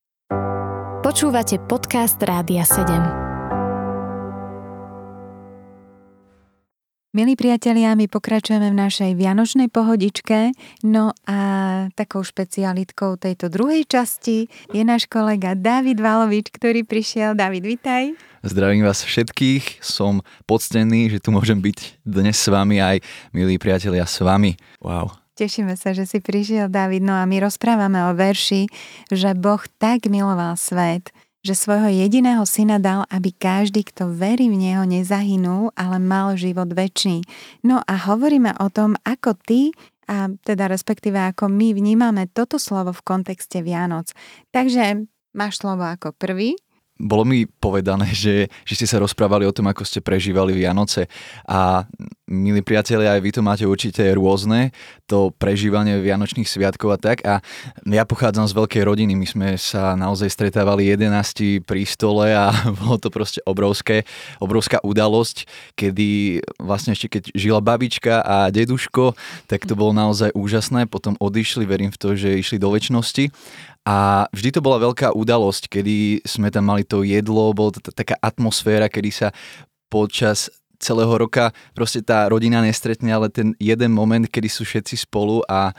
Počúvate 1.03 1.59
podcast 1.67 2.23
Rádia 2.23 2.63
7. 2.63 3.28
Milí 7.09 7.41
priatelia, 7.41 7.97
my 7.97 8.05
pokračujeme 8.05 8.69
v 8.69 8.77
našej 8.85 9.17
vianočnej 9.17 9.73
pohodičke, 9.73 10.53
no 10.85 11.17
a 11.25 11.41
takou 11.97 12.21
špecialitkou 12.21 13.17
tejto 13.17 13.49
druhej 13.49 13.89
časti 13.89 14.45
je 14.77 14.83
náš 14.85 15.09
kolega 15.09 15.57
David 15.57 16.05
Valovič, 16.05 16.53
ktorý 16.53 16.85
prišiel. 16.85 17.33
David, 17.33 17.65
vitaj. 17.65 18.13
Zdravím 18.45 18.85
vás 18.85 19.09
všetkých, 19.09 19.81
som 19.81 20.21
poctený, 20.45 21.09
že 21.09 21.25
tu 21.25 21.33
môžem 21.33 21.57
byť 21.57 22.05
dnes 22.05 22.37
s 22.37 22.45
vami 22.45 22.77
aj 22.77 23.01
milí 23.33 23.57
priatelia 23.57 24.05
s 24.05 24.21
vami. 24.21 24.61
Wow. 24.85 25.09
Tešíme 25.33 25.81
sa, 25.81 25.97
že 25.97 26.05
si 26.05 26.21
prišiel, 26.21 26.69
David. 26.69 27.09
No 27.09 27.17
a 27.17 27.25
my 27.25 27.41
rozprávame 27.41 28.05
o 28.05 28.13
verši, 28.13 28.69
že 29.09 29.33
Boh 29.33 29.65
tak 29.81 30.13
miloval 30.13 30.61
svet, 30.61 31.09
že 31.49 31.57
svojho 31.57 31.89
jediného 31.89 32.45
syna 32.45 32.77
dal, 32.77 33.09
aby 33.09 33.33
každý, 33.33 33.81
kto 33.89 34.13
verí 34.13 34.53
v 34.53 34.69
Neho, 34.69 34.85
nezahynul, 34.85 35.73
ale 35.73 35.97
mal 35.97 36.37
život 36.37 36.69
väčší. 36.69 37.25
No 37.65 37.81
a 37.81 37.95
hovoríme 37.97 38.53
o 38.61 38.69
tom, 38.69 39.01
ako 39.09 39.33
ty 39.49 39.73
a 40.05 40.29
teda 40.45 40.69
respektíve 40.69 41.17
ako 41.17 41.49
my 41.49 41.73
vnímame 41.73 42.29
toto 42.29 42.61
slovo 42.61 42.93
v 42.93 43.01
kontexte 43.01 43.65
Vianoc. 43.65 44.13
Takže 44.53 45.09
máš 45.33 45.57
slovo 45.57 45.89
ako 45.89 46.13
prvý 46.13 46.53
bolo 46.99 47.23
mi 47.23 47.47
povedané, 47.47 48.11
že, 48.25 48.51
že 48.67 48.75
ste 48.75 48.87
sa 48.87 48.99
rozprávali 48.99 49.47
o 49.47 49.55
tom, 49.55 49.71
ako 49.71 49.87
ste 49.87 50.03
prežívali 50.03 50.53
Vianoce. 50.53 51.07
A 51.47 51.87
milí 52.29 52.61
priatelia, 52.61 53.15
aj 53.17 53.23
vy 53.23 53.31
to 53.33 53.41
máte 53.41 53.65
určite 53.65 54.03
rôzne, 54.13 54.75
to 55.09 55.33
prežívanie 55.39 55.97
Vianočných 56.03 56.45
sviatkov 56.45 56.93
a 56.93 56.99
tak. 57.01 57.25
A 57.25 57.41
ja 57.89 58.05
pochádzam 58.05 58.45
z 58.45 58.53
veľkej 58.53 58.83
rodiny, 58.85 59.17
my 59.17 59.27
sme 59.27 59.49
sa 59.57 59.97
naozaj 59.97 60.29
stretávali 60.29 60.91
11 60.93 61.65
pri 61.65 61.83
stole 61.89 62.35
a 62.35 62.53
bolo 62.85 63.01
to 63.01 63.09
proste 63.09 63.41
obrovské, 63.49 64.05
obrovská 64.43 64.83
udalosť, 64.85 65.49
kedy 65.79 66.43
vlastne 66.61 66.93
ešte 66.93 67.09
keď 67.09 67.23
žila 67.33 67.65
babička 67.65 68.21
a 68.21 68.53
deduško, 68.53 69.17
tak 69.49 69.65
to 69.65 69.73
bolo 69.79 69.97
naozaj 69.97 70.35
úžasné, 70.37 70.85
potom 70.91 71.17
odišli, 71.17 71.65
verím 71.65 71.95
v 71.95 72.01
to, 72.01 72.13
že 72.19 72.37
išli 72.37 72.61
do 72.61 72.69
väčšnosti 72.69 73.31
a 73.89 74.29
vždy 74.37 74.53
to 74.53 74.61
bola 74.61 74.85
veľká 74.85 75.17
udalosť, 75.17 75.73
kedy 75.73 76.21
sme 76.29 76.53
tam 76.53 76.69
mali 76.69 76.85
to 76.85 77.01
jedlo, 77.09 77.57
bola 77.57 77.73
to 77.73 77.89
taká 77.89 78.21
atmosféra, 78.21 78.93
kedy 78.93 79.09
sa 79.09 79.29
počas 79.89 80.53
celého 80.77 81.09
roka 81.17 81.57
proste 81.73 82.05
tá 82.05 82.29
rodina 82.29 82.61
nestretne, 82.61 83.09
ale 83.09 83.33
ten 83.33 83.57
jeden 83.57 83.97
moment, 83.97 84.29
kedy 84.29 84.47
sú 84.53 84.69
všetci 84.69 85.09
spolu 85.09 85.41
a 85.49 85.73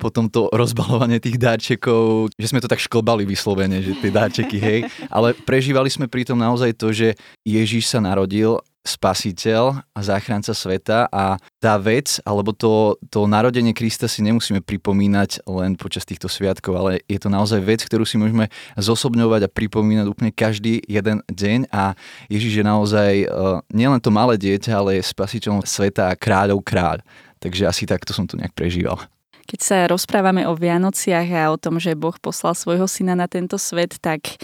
potom 0.00 0.32
to 0.32 0.48
rozbalovanie 0.56 1.20
tých 1.20 1.36
dáčekov, 1.36 2.32
že 2.40 2.48
sme 2.48 2.64
to 2.64 2.72
tak 2.72 2.80
šklbali 2.80 3.28
vyslovene, 3.28 3.84
že 3.84 3.92
tie 4.00 4.08
dáčeky, 4.08 4.56
hej. 4.56 4.80
Ale 5.12 5.36
prežívali 5.44 5.92
sme 5.92 6.08
pritom 6.08 6.40
naozaj 6.40 6.72
to, 6.80 6.96
že 6.96 7.12
Ježíš 7.44 7.92
sa 7.92 8.00
narodil 8.00 8.56
spasiteľ 8.80 9.84
a 9.92 10.00
záchranca 10.00 10.56
sveta 10.56 11.04
a 11.12 11.36
tá 11.60 11.76
vec, 11.76 12.16
alebo 12.24 12.56
to, 12.56 12.96
to 13.12 13.28
narodenie 13.28 13.76
Krista 13.76 14.08
si 14.08 14.24
nemusíme 14.24 14.64
pripomínať 14.64 15.44
len 15.44 15.76
počas 15.76 16.08
týchto 16.08 16.32
sviatkov, 16.32 16.72
ale 16.80 17.04
je 17.04 17.20
to 17.20 17.28
naozaj 17.28 17.60
vec, 17.60 17.84
ktorú 17.84 18.08
si 18.08 18.16
môžeme 18.16 18.48
zosobňovať 18.80 19.44
a 19.44 19.52
pripomínať 19.52 20.06
úplne 20.08 20.32
každý 20.32 20.80
jeden 20.88 21.20
deň 21.28 21.68
a 21.68 21.92
Ježiš 22.32 22.60
je 22.60 22.64
naozaj 22.64 23.12
uh, 23.28 23.60
nielen 23.68 24.00
to 24.00 24.08
malé 24.08 24.40
dieťa, 24.40 24.72
ale 24.72 24.96
je 24.96 25.12
spasiteľom 25.12 25.60
sveta 25.60 26.08
a 26.08 26.16
kráľov 26.16 26.64
kráľ. 26.64 27.04
Takže 27.36 27.68
asi 27.68 27.84
takto 27.84 28.16
som 28.16 28.24
to 28.24 28.40
nejak 28.40 28.56
prežíval. 28.56 28.96
Keď 29.44 29.60
sa 29.60 29.76
rozprávame 29.90 30.46
o 30.48 30.56
Vianociach 30.56 31.28
a 31.36 31.52
o 31.52 31.60
tom, 31.60 31.76
že 31.76 31.98
Boh 31.98 32.14
poslal 32.16 32.56
svojho 32.56 32.86
syna 32.88 33.18
na 33.18 33.26
tento 33.26 33.58
svet, 33.60 33.98
tak 33.98 34.40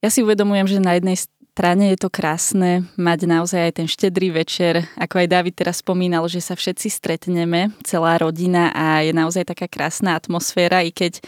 ja 0.00 0.08
si 0.08 0.24
uvedomujem, 0.24 0.66
že 0.66 0.78
na 0.80 0.96
jednej 0.96 1.14
strane 1.14 1.39
je 1.60 1.98
to 2.00 2.08
krásne 2.08 2.88
mať 2.96 3.28
naozaj 3.28 3.60
aj 3.68 3.72
ten 3.76 3.88
štedrý 3.88 4.32
večer, 4.32 4.88
ako 4.96 5.20
aj 5.20 5.28
David 5.28 5.54
teraz 5.60 5.84
spomínal, 5.84 6.24
že 6.24 6.40
sa 6.40 6.56
všetci 6.56 6.88
stretneme, 6.88 7.76
celá 7.84 8.16
rodina 8.16 8.72
a 8.72 9.04
je 9.04 9.12
naozaj 9.12 9.44
taká 9.44 9.68
krásna 9.68 10.16
atmosféra, 10.16 10.80
i 10.80 10.90
keď 10.90 11.20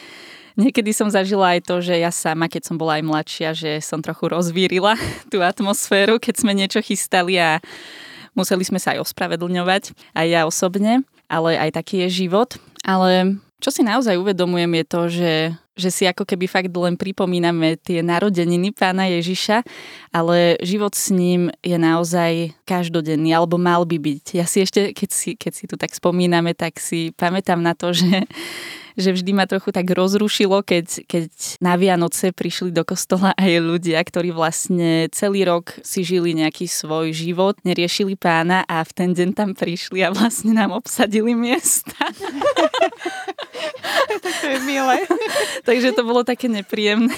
Niekedy 0.53 0.93
som 0.93 1.09
zažila 1.09 1.57
aj 1.57 1.65
to, 1.65 1.81
že 1.81 1.97
ja 1.97 2.13
sama, 2.13 2.45
keď 2.45 2.69
som 2.69 2.77
bola 2.77 3.01
aj 3.01 3.09
mladšia, 3.09 3.51
že 3.57 3.81
som 3.81 4.05
trochu 4.05 4.29
rozvírila 4.29 5.01
tú 5.33 5.41
atmosféru, 5.41 6.21
keď 6.21 6.45
sme 6.45 6.53
niečo 6.53 6.85
chystali 6.85 7.41
a 7.41 7.57
museli 8.37 8.61
sme 8.61 8.77
sa 8.77 8.93
aj 8.93 9.01
ospravedlňovať, 9.01 9.97
aj 10.13 10.27
ja 10.29 10.45
osobne, 10.45 11.09
ale 11.25 11.57
aj 11.57 11.73
taký 11.73 12.05
je 12.05 12.29
život. 12.29 12.61
Ale 12.85 13.41
čo 13.63 13.71
si 13.71 13.87
naozaj 13.87 14.19
uvedomujem 14.19 14.83
je 14.83 14.85
to, 14.85 15.03
že 15.09 15.33
že 15.73 15.89
si 15.89 16.05
ako 16.05 16.29
keby 16.29 16.45
fakt 16.45 16.69
len 16.69 17.01
pripomíname 17.01 17.81
tie 17.81 18.05
narodeniny 18.05 18.77
pána 18.77 19.09
Ježiša, 19.09 19.65
ale 20.13 20.61
život 20.61 20.93
s 20.93 21.09
ním 21.09 21.49
je 21.65 21.81
naozaj 21.81 22.53
každodenný, 22.69 23.33
alebo 23.33 23.57
mal 23.57 23.89
by 23.89 23.97
byť. 23.97 24.37
Ja 24.37 24.45
si 24.45 24.61
ešte, 24.61 24.93
keď 24.93 25.09
si, 25.09 25.33
keď 25.33 25.53
si 25.57 25.65
tu 25.65 25.81
tak 25.81 25.97
spomíname, 25.97 26.53
tak 26.53 26.77
si 26.77 27.17
pamätám 27.17 27.65
na 27.65 27.73
to, 27.73 27.97
že 27.97 28.29
že 28.97 29.13
vždy 29.13 29.31
ma 29.33 29.45
trochu 29.49 29.73
tak 29.73 29.89
rozrušilo, 29.89 30.65
keď, 30.65 31.07
keď 31.09 31.29
na 31.61 31.77
Vianoce 31.77 32.31
prišli 32.33 32.71
do 32.73 32.85
kostola 32.85 33.37
aj 33.43 33.61
ľudia, 33.61 33.99
ktorí 34.03 34.33
vlastne 34.33 35.09
celý 35.11 35.45
rok 35.49 35.77
si 35.81 36.05
žili 36.05 36.33
nejaký 36.37 36.67
svoj 36.67 37.13
život, 37.13 37.59
neriešili 37.67 38.17
pána 38.17 38.65
a 38.69 38.85
v 38.85 38.91
ten 38.93 39.11
deň 39.13 39.29
tam 39.35 39.51
prišli 39.57 40.05
a 40.05 40.13
vlastne 40.13 40.55
nám 40.57 40.73
obsadili 40.75 41.37
miesta. 41.37 41.95
to 44.41 44.47
je 44.47 44.59
milé. 44.61 44.99
Takže 45.65 45.93
to 45.93 46.03
bolo 46.05 46.25
také 46.25 46.49
nepríjemné. 46.49 47.15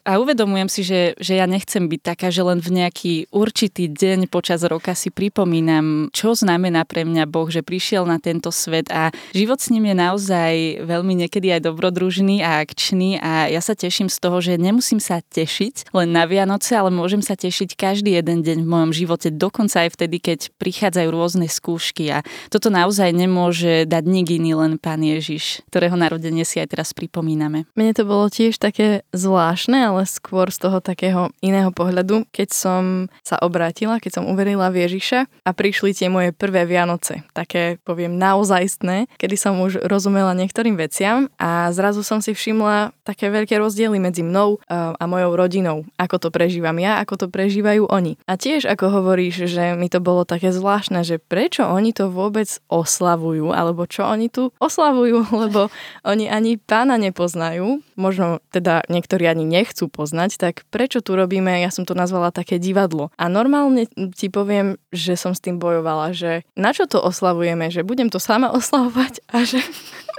A 0.00 0.16
uvedomujem 0.16 0.68
si, 0.72 0.80
že, 0.80 1.12
že 1.20 1.36
ja 1.36 1.44
nechcem 1.44 1.84
byť 1.84 2.00
taká, 2.00 2.32
že 2.32 2.40
len 2.40 2.64
v 2.64 2.80
nejaký 2.80 3.14
určitý 3.28 3.84
deň 3.92 4.32
počas 4.32 4.64
roka 4.64 4.96
si 4.96 5.12
pripomínam, 5.12 6.08
čo 6.16 6.32
znamená 6.32 6.88
pre 6.88 7.04
mňa 7.04 7.28
Boh, 7.28 7.52
že 7.52 7.60
prišiel 7.60 8.08
na 8.08 8.16
tento 8.16 8.48
svet. 8.48 8.88
A 8.88 9.12
život 9.36 9.60
s 9.60 9.68
ním 9.68 9.92
je 9.92 9.96
naozaj 10.00 10.52
veľmi 10.88 11.26
niekedy 11.26 11.52
aj 11.52 11.68
dobrodružný 11.68 12.40
a 12.40 12.64
akčný. 12.64 13.20
A 13.20 13.52
ja 13.52 13.60
sa 13.60 13.76
teším 13.76 14.08
z 14.08 14.16
toho, 14.16 14.40
že 14.40 14.56
nemusím 14.56 15.04
sa 15.04 15.20
tešiť 15.20 15.92
len 15.92 16.08
na 16.16 16.24
Vianoce, 16.24 16.72
ale 16.72 16.88
môžem 16.88 17.20
sa 17.20 17.36
tešiť 17.36 17.76
každý 17.76 18.16
jeden 18.16 18.40
deň 18.40 18.64
v 18.64 18.70
mojom 18.72 18.90
živote, 18.96 19.28
dokonca 19.28 19.84
aj 19.84 20.00
vtedy, 20.00 20.16
keď 20.16 20.48
prichádzajú 20.56 21.08
rôzne 21.12 21.46
skúšky. 21.46 22.08
A 22.08 22.24
toto 22.48 22.72
naozaj 22.72 23.12
nemôže 23.12 23.84
dať 23.84 24.04
nik 24.08 24.32
iný, 24.32 24.56
len 24.56 24.80
Pán 24.80 25.04
Ježiš, 25.04 25.60
ktorého 25.68 25.94
narodenie 25.94 26.48
si 26.48 26.56
aj 26.56 26.72
teraz 26.72 26.96
pripomíname. 26.96 27.68
Mne 27.76 27.92
to 27.92 28.08
bolo 28.08 28.32
tiež 28.32 28.56
také 28.56 29.04
zvláštne, 29.12 29.89
ale 29.90 30.06
skôr 30.06 30.48
z 30.54 30.58
toho 30.62 30.78
takého 30.78 31.34
iného 31.42 31.74
pohľadu, 31.74 32.30
keď 32.30 32.48
som 32.54 32.82
sa 33.26 33.36
obrátila, 33.42 33.98
keď 33.98 34.22
som 34.22 34.28
uverila 34.30 34.70
v 34.70 34.86
Ježiša 34.86 35.26
a 35.42 35.50
prišli 35.50 35.90
tie 35.90 36.06
moje 36.06 36.30
prvé 36.30 36.62
Vianoce, 36.64 37.26
také 37.34 37.82
poviem 37.82 38.14
naozajstné, 38.14 39.10
kedy 39.18 39.34
som 39.34 39.58
už 39.58 39.82
rozumela 39.90 40.30
niektorým 40.38 40.78
veciam 40.78 41.26
a 41.36 41.74
zrazu 41.74 42.06
som 42.06 42.22
si 42.22 42.30
všimla 42.30 42.94
také 43.02 43.26
veľké 43.32 43.58
rozdiely 43.58 43.98
medzi 43.98 44.22
mnou 44.22 44.62
a 44.70 45.04
mojou 45.10 45.34
rodinou, 45.34 45.82
ako 45.98 46.16
to 46.22 46.28
prežívam 46.30 46.78
ja, 46.78 47.02
ako 47.02 47.26
to 47.26 47.26
prežívajú 47.26 47.90
oni. 47.90 48.14
A 48.30 48.38
tiež 48.38 48.70
ako 48.70 49.02
hovoríš, 49.02 49.50
že 49.50 49.74
mi 49.74 49.90
to 49.90 49.98
bolo 49.98 50.22
také 50.22 50.54
zvláštne, 50.54 51.02
že 51.02 51.18
prečo 51.18 51.66
oni 51.66 51.90
to 51.90 52.12
vôbec 52.12 52.46
oslavujú, 52.68 53.50
alebo 53.50 53.88
čo 53.88 54.06
oni 54.06 54.28
tu 54.28 54.52
oslavujú, 54.60 55.26
lebo 55.46 55.72
oni 56.04 56.28
ani 56.28 56.60
pána 56.60 57.00
nepoznajú, 57.00 57.80
možno 57.96 58.44
teda 58.52 58.84
niektorí 58.92 59.24
ani 59.24 59.48
nechcú 59.48 59.79
chcú 59.80 59.88
poznať, 59.88 60.36
tak 60.36 60.68
prečo 60.68 61.00
tu 61.00 61.16
robíme, 61.16 61.64
ja 61.64 61.72
som 61.72 61.88
to 61.88 61.96
nazvala 61.96 62.28
také 62.28 62.60
divadlo. 62.60 63.08
A 63.16 63.32
normálne 63.32 63.88
ti 64.12 64.28
poviem, 64.28 64.76
že 64.92 65.16
som 65.16 65.32
s 65.32 65.40
tým 65.40 65.56
bojovala, 65.56 66.12
že 66.12 66.44
na 66.52 66.76
čo 66.76 66.84
to 66.84 67.00
oslavujeme, 67.00 67.72
že 67.72 67.80
budem 67.80 68.12
to 68.12 68.20
sama 68.20 68.52
oslavovať 68.60 69.24
a 69.32 69.48
že, 69.48 69.64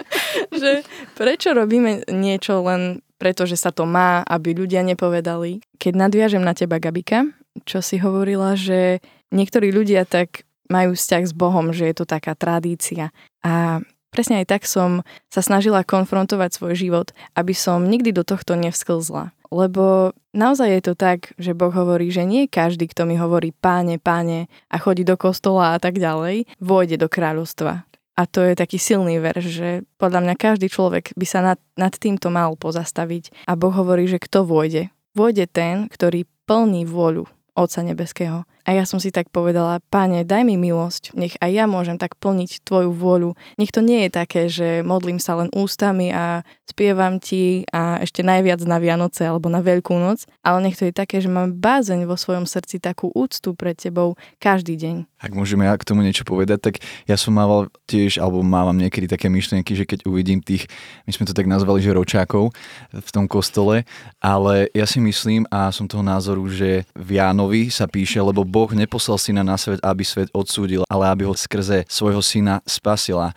že 0.66 0.82
prečo 1.14 1.54
robíme 1.54 2.10
niečo 2.10 2.66
len 2.66 3.06
preto, 3.22 3.46
že 3.46 3.54
sa 3.54 3.70
to 3.70 3.86
má, 3.86 4.26
aby 4.26 4.58
ľudia 4.58 4.82
nepovedali. 4.82 5.62
Keď 5.78 5.94
nadviažem 5.94 6.42
na 6.42 6.58
teba, 6.58 6.82
Gabika, 6.82 7.30
čo 7.70 7.86
si 7.86 8.02
hovorila, 8.02 8.58
že 8.58 8.98
niektorí 9.30 9.70
ľudia 9.70 10.10
tak 10.10 10.50
majú 10.74 10.98
vzťah 10.98 11.24
s 11.30 11.34
Bohom, 11.38 11.70
že 11.70 11.86
je 11.86 11.96
to 12.02 12.10
taká 12.10 12.34
tradícia. 12.34 13.14
A 13.46 13.86
presne 14.12 14.44
aj 14.44 14.52
tak 14.52 14.62
som 14.68 15.08
sa 15.32 15.40
snažila 15.42 15.88
konfrontovať 15.88 16.54
svoj 16.54 16.74
život, 16.76 17.08
aby 17.34 17.56
som 17.56 17.88
nikdy 17.88 18.12
do 18.12 18.28
tohto 18.28 18.60
nevsklzla 18.60 19.32
lebo 19.52 20.16
naozaj 20.32 20.80
je 20.80 20.82
to 20.82 20.94
tak, 20.96 21.36
že 21.36 21.52
Boh 21.52 21.76
hovorí, 21.76 22.08
že 22.08 22.24
nie 22.24 22.48
každý, 22.48 22.88
kto 22.88 23.04
mi 23.04 23.20
hovorí 23.20 23.52
páne, 23.52 24.00
páne 24.00 24.48
a 24.72 24.80
chodí 24.80 25.04
do 25.04 25.20
kostola 25.20 25.76
a 25.76 25.78
tak 25.78 26.00
ďalej, 26.00 26.48
vôjde 26.64 26.96
do 26.96 27.12
kráľovstva. 27.12 27.84
A 28.16 28.24
to 28.28 28.44
je 28.44 28.56
taký 28.56 28.80
silný 28.80 29.20
verš, 29.20 29.46
že 29.52 29.70
podľa 30.00 30.24
mňa 30.24 30.36
každý 30.40 30.72
človek 30.72 31.12
by 31.20 31.26
sa 31.28 31.40
nad, 31.44 31.60
nad 31.76 31.92
týmto 31.92 32.32
mal 32.32 32.56
pozastaviť. 32.56 33.48
A 33.48 33.60
Boh 33.60 33.72
hovorí, 33.72 34.08
že 34.08 34.24
kto 34.24 34.48
vôjde? 34.48 34.92
Vôjde 35.16 35.48
ten, 35.52 35.92
ktorý 35.92 36.24
plní 36.48 36.88
vôľu 36.88 37.28
Otca 37.56 37.84
Nebeského. 37.84 38.48
A 38.68 38.78
ja 38.78 38.86
som 38.86 39.02
si 39.02 39.10
tak 39.10 39.34
povedala, 39.34 39.82
páne, 39.90 40.22
daj 40.22 40.46
mi 40.46 40.56
milosť, 40.56 41.18
nech 41.18 41.34
aj 41.42 41.52
ja 41.52 41.66
môžem 41.66 41.98
tak 41.98 42.18
plniť 42.18 42.62
tvoju 42.62 42.94
vôľu. 42.94 43.34
Nech 43.58 43.74
to 43.74 43.82
nie 43.82 44.06
je 44.06 44.10
také, 44.12 44.42
že 44.48 44.86
modlím 44.86 45.18
sa 45.18 45.38
len 45.38 45.50
ústami 45.54 46.14
a 46.14 46.46
spievam 46.70 47.20
ti 47.20 47.68
a 47.76 48.00
ešte 48.00 48.24
najviac 48.24 48.64
na 48.64 48.80
Vianoce 48.80 49.28
alebo 49.28 49.52
na 49.52 49.60
Veľkú 49.60 49.98
noc, 50.00 50.24
ale 50.40 50.64
nech 50.64 50.80
to 50.80 50.88
je 50.88 50.96
také, 50.96 51.20
že 51.20 51.28
mám 51.28 51.52
bázeň 51.52 52.08
vo 52.08 52.16
svojom 52.16 52.48
srdci 52.48 52.80
takú 52.80 53.12
úctu 53.12 53.52
pred 53.54 53.76
tebou 53.76 54.16
každý 54.40 54.80
deň. 54.80 55.10
Ak 55.22 55.36
môžeme 55.36 55.68
ja 55.68 55.76
k 55.78 55.86
tomu 55.86 56.02
niečo 56.02 56.26
povedať, 56.26 56.60
tak 56.64 56.76
ja 57.06 57.14
som 57.14 57.38
mával 57.38 57.70
tiež, 57.86 58.18
alebo 58.18 58.42
mávam 58.42 58.74
niekedy 58.74 59.06
také 59.06 59.30
myšlienky, 59.30 59.78
že 59.78 59.86
keď 59.86 60.10
uvidím 60.10 60.42
tých, 60.42 60.66
my 61.06 61.12
sme 61.14 61.28
to 61.30 61.38
tak 61.38 61.46
nazvali, 61.46 61.84
že 61.84 61.94
ročákov 61.94 62.50
v 62.90 63.10
tom 63.14 63.30
kostole, 63.30 63.86
ale 64.18 64.72
ja 64.74 64.90
si 64.90 64.98
myslím 65.04 65.46
a 65.54 65.70
som 65.70 65.86
toho 65.86 66.02
názoru, 66.02 66.50
že 66.50 66.88
v 66.98 67.22
Jánovi 67.22 67.70
sa 67.70 67.86
píše, 67.86 68.18
lebo 68.18 68.42
Boh 68.52 68.68
neposlal 68.76 69.16
syna 69.16 69.48
na 69.48 69.56
svet, 69.56 69.80
aby 69.80 70.04
svet 70.04 70.28
odsúdil, 70.36 70.84
ale 70.92 71.08
aby 71.08 71.24
ho 71.24 71.32
skrze 71.32 71.88
svojho 71.88 72.20
syna 72.20 72.60
spasila 72.68 73.32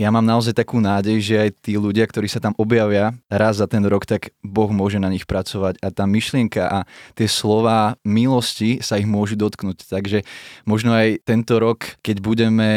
ja 0.00 0.08
mám 0.10 0.24
naozaj 0.24 0.56
takú 0.56 0.80
nádej, 0.80 1.16
že 1.22 1.34
aj 1.38 1.50
tí 1.62 1.72
ľudia, 1.76 2.08
ktorí 2.08 2.26
sa 2.26 2.40
tam 2.42 2.56
objavia 2.58 3.14
raz 3.28 3.60
za 3.60 3.70
ten 3.70 3.84
rok, 3.86 4.08
tak 4.08 4.34
Boh 4.42 4.68
môže 4.72 4.98
na 4.98 5.12
nich 5.12 5.28
pracovať 5.28 5.78
a 5.78 5.88
tá 5.92 6.04
myšlienka 6.08 6.62
a 6.66 6.78
tie 7.14 7.28
slova 7.28 8.00
milosti 8.02 8.82
sa 8.82 8.98
ich 8.98 9.06
môžu 9.06 9.36
dotknúť. 9.38 9.88
Takže 9.88 10.24
možno 10.64 10.92
aj 10.96 11.24
tento 11.24 11.58
rok, 11.58 11.98
keď 12.00 12.16
budeme 12.20 12.70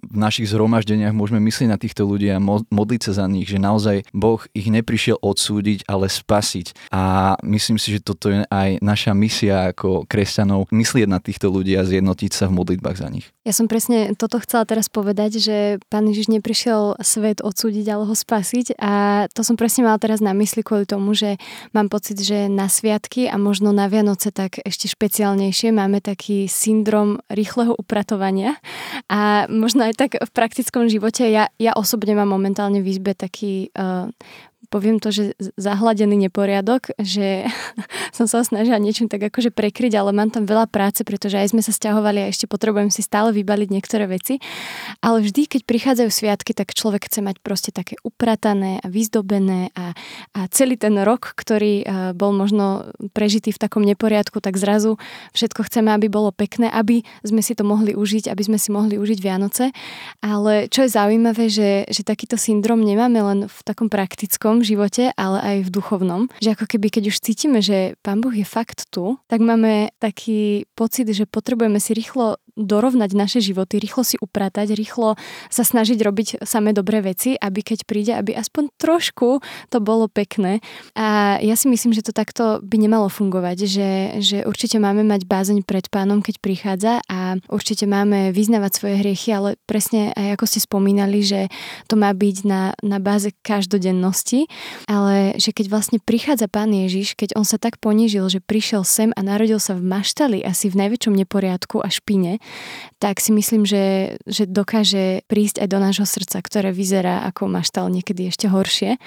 v 0.00 0.16
našich 0.16 0.50
zhromaždeniach, 0.50 1.14
môžeme 1.16 1.42
myslieť 1.42 1.68
na 1.70 1.78
týchto 1.80 2.06
ľudí 2.06 2.30
a 2.30 2.42
modliť 2.70 3.00
sa 3.10 3.24
za 3.24 3.26
nich, 3.26 3.50
že 3.50 3.58
naozaj 3.60 4.08
Boh 4.14 4.40
ich 4.54 4.70
neprišiel 4.70 5.18
odsúdiť, 5.20 5.84
ale 5.90 6.08
spasiť. 6.08 6.92
A 6.94 7.34
myslím 7.44 7.76
si, 7.76 7.98
že 7.98 8.04
toto 8.04 8.30
je 8.30 8.46
aj 8.46 8.80
naša 8.80 9.12
misia 9.12 9.74
ako 9.74 10.06
kresťanov, 10.06 10.70
myslieť 10.72 11.08
na 11.10 11.20
týchto 11.20 11.50
ľudí 11.50 11.74
a 11.74 11.84
zjednotiť 11.84 12.30
sa 12.30 12.46
v 12.46 12.56
modlitbách 12.56 12.96
za 13.00 13.08
nich. 13.10 13.28
Ja 13.44 13.56
som 13.56 13.66
presne 13.66 14.12
toto 14.14 14.36
chcela 14.38 14.68
teraz 14.68 14.92
povedať, 14.92 15.40
že 15.40 15.56
Pán 15.88 16.04
Ježiš 16.06 16.28
neprišiel 16.28 16.59
neprišiel 16.60 17.00
svet 17.00 17.40
odsúdiť, 17.40 17.86
ale 17.88 18.04
ho 18.04 18.12
spasiť. 18.12 18.76
A 18.76 19.24
to 19.32 19.40
som 19.40 19.56
presne 19.56 19.88
mala 19.88 19.96
teraz 19.96 20.20
na 20.20 20.36
mysli 20.36 20.60
kvôli 20.60 20.84
tomu, 20.84 21.16
že 21.16 21.40
mám 21.72 21.88
pocit, 21.88 22.20
že 22.20 22.52
na 22.52 22.68
sviatky 22.68 23.32
a 23.32 23.40
možno 23.40 23.72
na 23.72 23.88
Vianoce 23.88 24.28
tak 24.28 24.60
ešte 24.60 24.84
špeciálnejšie 24.92 25.72
máme 25.72 26.04
taký 26.04 26.52
syndrom 26.52 27.24
rýchleho 27.32 27.72
upratovania. 27.80 28.60
A 29.08 29.48
možno 29.48 29.88
aj 29.88 29.96
tak 29.96 30.10
v 30.20 30.30
praktickom 30.36 30.92
živote, 30.92 31.24
ja, 31.32 31.48
ja 31.56 31.72
osobne 31.72 32.12
mám 32.12 32.28
momentálne 32.28 32.84
v 32.84 32.92
izbe 32.92 33.16
taký 33.16 33.72
uh, 33.72 34.12
poviem 34.70 35.02
to, 35.02 35.10
že 35.10 35.34
zahladený 35.58 36.30
neporiadok, 36.30 36.94
že 36.96 37.44
som 38.16 38.30
sa 38.30 38.46
snažila 38.46 38.78
niečím 38.78 39.10
tak 39.10 39.26
akože 39.28 39.50
prekryť, 39.50 39.98
ale 39.98 40.14
mám 40.14 40.30
tam 40.30 40.46
veľa 40.46 40.70
práce, 40.70 41.02
pretože 41.02 41.36
aj 41.36 41.52
sme 41.52 41.60
sa 41.60 41.74
stiahovali 41.74 42.22
a 42.22 42.30
ešte 42.30 42.46
potrebujem 42.46 42.88
si 42.94 43.02
stále 43.02 43.34
vybaliť 43.34 43.68
niektoré 43.68 44.06
veci. 44.06 44.38
Ale 45.02 45.20
vždy, 45.20 45.50
keď 45.50 45.60
prichádzajú 45.66 46.10
sviatky, 46.10 46.54
tak 46.54 46.72
človek 46.72 47.10
chce 47.10 47.20
mať 47.20 47.42
proste 47.42 47.74
také 47.74 47.98
upratané 48.06 48.78
a 48.80 48.86
vyzdobené 48.86 49.74
a, 49.74 49.92
a 50.38 50.40
celý 50.48 50.78
ten 50.78 50.94
rok, 51.02 51.34
ktorý 51.34 51.82
bol 52.14 52.30
možno 52.30 52.94
prežitý 53.10 53.50
v 53.50 53.58
takom 53.58 53.82
neporiadku, 53.82 54.38
tak 54.38 54.54
zrazu 54.54 54.96
všetko 55.34 55.66
chceme, 55.66 55.90
aby 55.90 56.06
bolo 56.06 56.30
pekné, 56.30 56.70
aby 56.70 57.02
sme 57.26 57.42
si 57.42 57.58
to 57.58 57.66
mohli 57.66 57.92
užiť, 57.98 58.30
aby 58.30 58.42
sme 58.46 58.58
si 58.60 58.70
mohli 58.70 58.94
užiť 58.96 59.18
Vianoce. 59.18 59.74
Ale 60.22 60.70
čo 60.70 60.86
je 60.86 60.94
zaujímavé, 60.94 61.50
že, 61.50 61.88
že 61.90 62.06
takýto 62.06 62.38
syndrom 62.38 62.80
nemáme 62.84 63.18
len 63.18 63.38
v 63.50 63.58
takom 63.66 63.90
praktickom, 63.90 64.59
živote, 64.62 65.12
ale 65.16 65.38
aj 65.40 65.56
v 65.66 65.72
duchovnom. 65.72 66.22
Že 66.40 66.54
ako 66.56 66.64
keby, 66.76 66.86
keď 66.92 67.04
už 67.12 67.16
cítime, 67.22 67.58
že 67.60 67.98
Pán 68.04 68.20
Boh 68.20 68.32
je 68.32 68.46
fakt 68.46 68.88
tu, 68.90 69.16
tak 69.26 69.40
máme 69.40 69.92
taký 69.98 70.68
pocit, 70.74 71.08
že 71.10 71.28
potrebujeme 71.28 71.78
si 71.82 71.92
rýchlo 71.96 72.40
dorovnať 72.64 73.10
naše 73.16 73.40
životy, 73.40 73.80
rýchlo 73.80 74.02
si 74.04 74.16
upratať, 74.20 74.72
rýchlo 74.76 75.16
sa 75.48 75.62
snažiť 75.64 75.98
robiť 76.00 76.28
samé 76.44 76.76
dobré 76.76 77.00
veci, 77.00 77.34
aby 77.36 77.64
keď 77.64 77.78
príde, 77.88 78.12
aby 78.14 78.36
aspoň 78.36 78.72
trošku 78.76 79.40
to 79.72 79.78
bolo 79.80 80.06
pekné. 80.06 80.60
A 80.94 81.40
ja 81.40 81.56
si 81.56 81.66
myslím, 81.68 81.96
že 81.96 82.04
to 82.04 82.12
takto 82.12 82.60
by 82.60 82.76
nemalo 82.76 83.08
fungovať, 83.08 83.58
že, 83.64 83.90
že 84.20 84.38
určite 84.44 84.76
máme 84.76 85.02
mať 85.06 85.24
bázeň 85.24 85.64
pred 85.64 85.88
pánom, 85.88 86.20
keď 86.20 86.36
prichádza 86.40 86.92
a 87.08 87.40
určite 87.48 87.88
máme 87.88 88.30
vyznávať 88.30 88.72
svoje 88.76 88.94
hriechy, 89.00 89.30
ale 89.32 89.56
presne 89.64 90.12
aj 90.14 90.38
ako 90.38 90.44
ste 90.46 90.60
spomínali, 90.60 91.20
že 91.24 91.48
to 91.88 91.96
má 91.96 92.12
byť 92.12 92.36
na, 92.44 92.72
na 92.84 92.98
báze 93.00 93.32
každodennosti, 93.40 94.46
ale 94.86 95.34
že 95.40 95.50
keď 95.54 95.66
vlastne 95.72 95.98
prichádza 96.02 96.46
pán 96.46 96.72
Ježiš, 96.72 97.16
keď 97.16 97.36
on 97.36 97.46
sa 97.46 97.56
tak 97.56 97.80
ponížil, 97.80 98.26
že 98.28 98.44
prišiel 98.44 98.84
sem 98.84 99.10
a 99.16 99.20
narodil 99.24 99.58
sa 99.62 99.76
v 99.76 99.84
maštali, 99.84 100.42
asi 100.44 100.68
v 100.68 100.86
najväčšom 100.86 101.14
neporiadku 101.14 101.80
a 101.80 101.88
špine, 101.88 102.42
tak 103.00 103.16
si 103.16 103.32
myslím, 103.32 103.64
že, 103.64 104.16
že 104.28 104.44
dokáže 104.44 105.24
prísť 105.24 105.64
aj 105.64 105.68
do 105.72 105.78
nášho 105.80 106.04
srdca, 106.04 106.36
ktoré 106.44 106.68
vyzerá 106.68 107.24
ako 107.32 107.48
maštal 107.48 107.88
niekedy 107.88 108.28
ešte 108.28 108.52
horšie. 108.52 109.00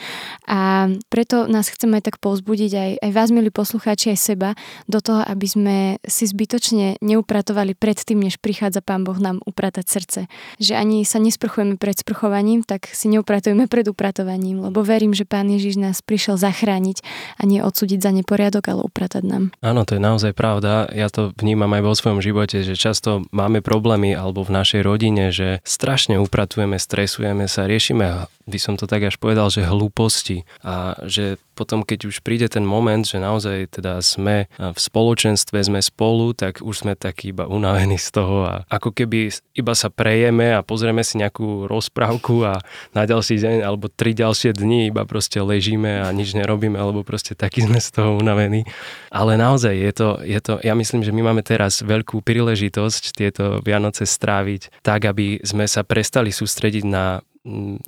A 0.50 0.90
preto 1.14 1.46
nás 1.46 1.70
chceme 1.70 2.02
aj 2.02 2.10
tak 2.10 2.18
povzbudiť 2.18 2.72
aj, 2.74 2.92
aj 3.06 3.12
vás, 3.14 3.30
milí 3.30 3.54
poslucháči, 3.54 4.18
aj 4.18 4.20
seba, 4.20 4.50
do 4.90 4.98
toho, 4.98 5.22
aby 5.22 5.46
sme 5.46 5.78
si 6.10 6.26
zbytočne 6.26 6.98
neupratovali 7.06 7.78
pred 7.78 8.02
tým, 8.02 8.26
než 8.26 8.42
prichádza 8.42 8.82
Pán 8.82 9.06
Boh 9.06 9.22
nám 9.22 9.46
upratať 9.46 9.86
srdce. 9.86 10.20
Že 10.58 10.74
ani 10.74 11.06
sa 11.06 11.22
nesprchujeme 11.22 11.78
pred 11.78 11.94
sprchovaním, 11.94 12.66
tak 12.66 12.90
si 12.90 13.14
neupratujeme 13.14 13.70
pred 13.70 13.86
upratovaním, 13.86 14.66
lebo 14.66 14.82
verím, 14.82 15.14
že 15.14 15.30
Pán 15.30 15.54
Ježiš 15.54 15.78
nás 15.78 16.02
prišiel 16.02 16.42
zachrániť 16.42 17.06
a 17.38 17.46
nie 17.46 17.62
odsúdiť 17.62 18.02
za 18.02 18.10
neporiadok, 18.10 18.74
ale 18.74 18.82
upratať 18.90 19.22
nám. 19.22 19.44
Áno, 19.62 19.86
to 19.86 19.96
je 19.98 20.02
naozaj 20.02 20.34
pravda. 20.34 20.90
Ja 20.90 21.14
to 21.14 21.30
vnímam 21.38 21.70
aj 21.78 21.84
vo 21.86 21.94
svojom 21.94 22.20
živote, 22.26 22.66
že 22.66 22.74
často 22.74 23.22
máme 23.34 23.66
problémy 23.66 24.14
alebo 24.14 24.46
v 24.46 24.54
našej 24.54 24.82
rodine, 24.86 25.34
že 25.34 25.60
strašne 25.66 26.22
upratujeme, 26.22 26.78
stresujeme 26.78 27.50
sa, 27.50 27.66
riešime 27.66 28.30
by 28.44 28.60
som 28.60 28.76
to 28.76 28.86
tak 28.90 29.08
až 29.08 29.16
povedal, 29.16 29.48
že 29.48 29.64
hlúposti 29.64 30.44
a 30.64 31.00
že 31.08 31.40
potom, 31.54 31.86
keď 31.86 32.10
už 32.10 32.26
príde 32.26 32.50
ten 32.50 32.66
moment, 32.66 33.06
že 33.06 33.22
naozaj 33.22 33.78
teda 33.78 34.02
sme 34.02 34.50
v 34.58 34.80
spoločenstve, 34.80 35.62
sme 35.62 35.80
spolu, 35.86 36.34
tak 36.34 36.66
už 36.66 36.84
sme 36.84 36.94
takí 36.98 37.30
iba 37.30 37.46
unavení 37.46 38.02
z 38.02 38.10
toho 38.10 38.38
a 38.50 38.54
ako 38.74 38.90
keby 38.90 39.30
iba 39.54 39.74
sa 39.78 39.94
prejeme 39.94 40.50
a 40.58 40.66
pozrieme 40.66 41.06
si 41.06 41.22
nejakú 41.22 41.70
rozprávku 41.70 42.42
a 42.42 42.60
na 42.98 43.06
ďalší 43.06 43.38
deň 43.38 43.58
alebo 43.62 43.86
tri 43.88 44.18
ďalšie 44.18 44.58
dni 44.58 44.90
iba 44.90 45.06
proste 45.06 45.40
ležíme 45.40 46.04
a 46.04 46.10
nič 46.10 46.34
nerobíme, 46.34 46.76
alebo 46.76 47.06
proste 47.06 47.38
takí 47.38 47.62
sme 47.64 47.78
z 47.78 47.90
toho 47.94 48.18
unavení. 48.18 48.66
Ale 49.14 49.38
naozaj 49.38 49.78
je 49.78 49.94
to, 49.94 50.10
je 50.26 50.40
to, 50.42 50.54
ja 50.66 50.74
myslím, 50.74 51.06
že 51.06 51.14
my 51.14 51.22
máme 51.32 51.46
teraz 51.46 51.86
veľkú 51.86 52.26
príležitosť 52.26 53.04
tieto 53.14 53.62
Vianoce 53.62 54.10
stráviť 54.10 54.82
tak, 54.82 55.06
aby 55.06 55.38
sme 55.46 55.70
sa 55.70 55.86
prestali 55.86 56.34
sústrediť 56.34 56.86
na 56.90 57.22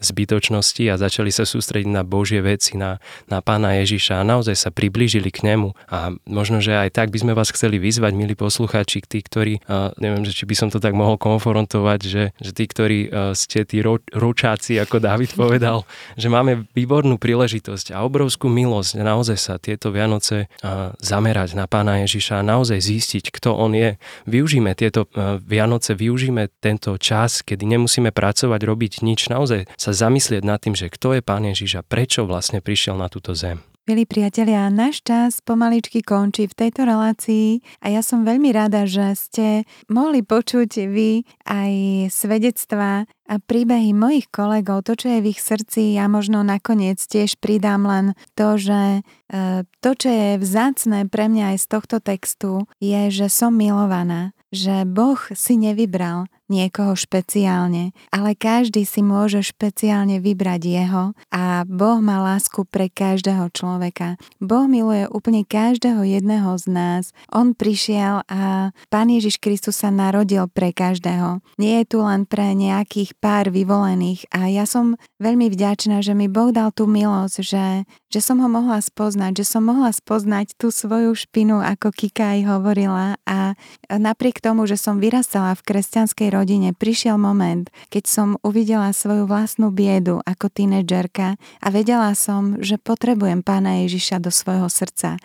zbytočnosti 0.03 0.83
a 0.91 0.99
začali 0.99 1.31
sa 1.31 1.47
sústrediť 1.47 1.87
na 1.87 2.03
Božie 2.03 2.43
veci, 2.43 2.75
na, 2.75 2.99
na 3.31 3.39
Pána 3.39 3.79
Ježiša 3.79 4.19
a 4.19 4.27
naozaj 4.27 4.51
sa 4.51 4.69
priblížili 4.69 5.31
k 5.31 5.47
nemu. 5.47 5.71
A 5.87 6.11
možno, 6.27 6.59
že 6.59 6.75
aj 6.75 6.91
tak 6.91 7.07
by 7.07 7.23
sme 7.23 7.31
vás 7.31 7.55
chceli 7.55 7.79
vyzvať, 7.79 8.11
milí 8.19 8.35
poslucháči, 8.35 8.99
tí, 9.07 9.23
ktorí, 9.23 9.63
uh, 9.63 9.95
neviem, 9.95 10.27
že 10.27 10.35
či 10.35 10.43
by 10.43 10.55
som 10.59 10.67
to 10.67 10.83
tak 10.83 10.91
mohol 10.91 11.15
konfrontovať, 11.15 11.99
že, 12.03 12.23
že 12.35 12.51
tí, 12.51 12.67
ktorí 12.67 12.99
uh, 13.07 13.31
ste 13.31 13.63
tí 13.63 13.79
ro, 13.79 14.03
ročáci, 14.11 14.75
ako 14.75 14.99
David 14.99 15.31
povedal, 15.39 15.87
že 16.19 16.27
máme 16.27 16.67
výbornú 16.75 17.15
príležitosť 17.15 17.95
a 17.95 18.03
obrovskú 18.03 18.51
milosť 18.51 18.99
naozaj 19.05 19.37
sa 19.39 19.55
tieto 19.55 19.87
Vianoce 19.95 20.51
uh, 20.51 20.91
zamerať 20.99 21.55
na 21.55 21.63
Pána 21.69 22.03
Ježiša 22.03 22.43
a 22.43 22.47
naozaj 22.47 22.83
zistiť, 22.83 23.31
kto 23.31 23.55
On 23.55 23.71
je. 23.71 23.95
Využíme 24.27 24.75
tieto 24.75 25.07
uh, 25.15 25.39
Vianoce, 25.39 25.95
využíme 25.95 26.51
tento 26.59 26.99
čas, 26.99 27.39
kedy 27.39 27.63
nemusíme 27.63 28.11
pracovať, 28.11 28.59
robiť 28.65 28.93
nič, 29.05 29.31
naozaj 29.31 29.44
naozaj 29.45 29.69
sa 29.77 29.93
zamyslieť 29.93 30.41
nad 30.41 30.57
tým, 30.57 30.73
že 30.73 30.89
kto 30.89 31.13
je 31.13 31.21
Pán 31.21 31.45
Ježiš 31.45 31.77
a 31.77 31.85
prečo 31.85 32.25
vlastne 32.25 32.65
prišiel 32.65 32.97
na 32.97 33.13
túto 33.13 33.37
zem. 33.37 33.61
Milí 33.85 34.09
priatelia, 34.09 34.73
náš 34.73 35.05
čas 35.05 35.45
pomaličky 35.45 36.01
končí 36.01 36.49
v 36.49 36.57
tejto 36.57 36.89
relácii 36.89 37.61
a 37.85 37.93
ja 37.93 38.01
som 38.01 38.25
veľmi 38.25 38.49
rada, 38.49 38.89
že 38.89 39.13
ste 39.13 39.45
mohli 39.85 40.25
počuť 40.25 40.89
vy 40.89 41.21
aj 41.45 41.73
svedectvá 42.09 43.05
a 43.05 43.35
príbehy 43.37 43.93
mojich 43.93 44.33
kolegov, 44.33 44.89
to, 44.89 44.97
čo 44.97 45.13
je 45.13 45.19
v 45.21 45.29
ich 45.29 45.37
srdci, 45.37 45.93
ja 45.93 46.09
možno 46.09 46.41
nakoniec 46.41 46.97
tiež 46.97 47.37
pridám 47.37 47.85
len 47.85 48.05
to, 48.33 48.57
že 48.57 49.05
e, 49.05 49.61
to, 49.85 49.91
čo 49.93 50.09
je 50.09 50.41
vzácne 50.41 51.05
pre 51.05 51.29
mňa 51.29 51.53
aj 51.53 51.57
z 51.61 51.65
tohto 51.69 51.97
textu, 52.01 52.65
je, 52.81 53.13
že 53.13 53.29
som 53.29 53.53
milovaná, 53.53 54.33
že 54.49 54.81
Boh 54.89 55.21
si 55.37 55.61
nevybral 55.61 56.25
niekoho 56.45 56.93
špeciálne, 56.93 57.91
ale 58.13 58.37
každý 58.37 58.85
si 58.85 59.01
môže 59.01 59.41
špeciálne 59.41 60.21
vybrať 60.21 60.61
jeho 60.61 61.03
a 61.33 61.65
Boh 61.65 61.97
má 61.99 62.21
lásku 62.21 62.63
pre 62.69 62.87
každého 62.87 63.49
človeka. 63.49 64.21
Boh 64.37 64.69
miluje 64.69 65.09
úplne 65.09 65.41
každého 65.41 66.05
jedného 66.05 66.53
z 66.61 66.65
nás. 66.69 67.03
On 67.33 67.57
prišiel 67.57 68.21
a 68.29 68.69
Pán 68.93 69.09
Ježiš 69.09 69.41
Kristus 69.41 69.81
sa 69.81 69.89
narodil 69.89 70.45
pre 70.51 70.69
každého. 70.69 71.41
Nie 71.57 71.81
je 71.81 71.97
tu 71.97 72.05
len 72.05 72.29
pre 72.29 72.53
nejakých 72.53 73.17
pár 73.17 73.49
vyvolených 73.49 74.29
a 74.29 74.47
ja 74.51 74.69
som 74.69 74.95
veľmi 75.17 75.49
vďačná, 75.49 76.05
že 76.05 76.13
mi 76.13 76.29
Boh 76.29 76.53
dal 76.53 76.69
tú 76.69 76.85
milosť, 76.85 77.35
že, 77.41 77.65
že 78.13 78.19
som 78.21 78.37
ho 78.43 78.49
mohla 78.51 78.77
spoznať, 78.79 79.41
že 79.41 79.45
som 79.47 79.65
mohla 79.65 79.89
spoznať 79.89 80.53
tú 80.61 80.69
svoju 80.69 81.17
špinu, 81.17 81.63
ako 81.63 81.89
Kika 81.89 82.37
aj 82.37 82.41
hovorila 82.45 83.07
a 83.25 83.57
napriek 83.89 84.43
tomu, 84.43 84.69
že 84.69 84.77
som 84.77 85.01
vyrastala 85.01 85.57
v 85.57 85.65
kresťanskej 85.65 86.34
rodine 86.35 86.75
prišiel 86.75 87.15
moment, 87.15 87.71
keď 87.87 88.03
som 88.03 88.27
uvidela 88.43 88.91
svoju 88.91 89.23
vlastnú 89.23 89.71
biedu 89.71 90.19
ako 90.27 90.51
tínedžerka 90.51 91.39
a 91.39 91.67
vedela 91.71 92.11
som, 92.11 92.59
že 92.59 92.75
potrebujem 92.75 93.39
pána 93.39 93.87
Ježiša 93.87 94.19
do 94.19 94.27
svojho 94.27 94.67
srdca. 94.67 95.15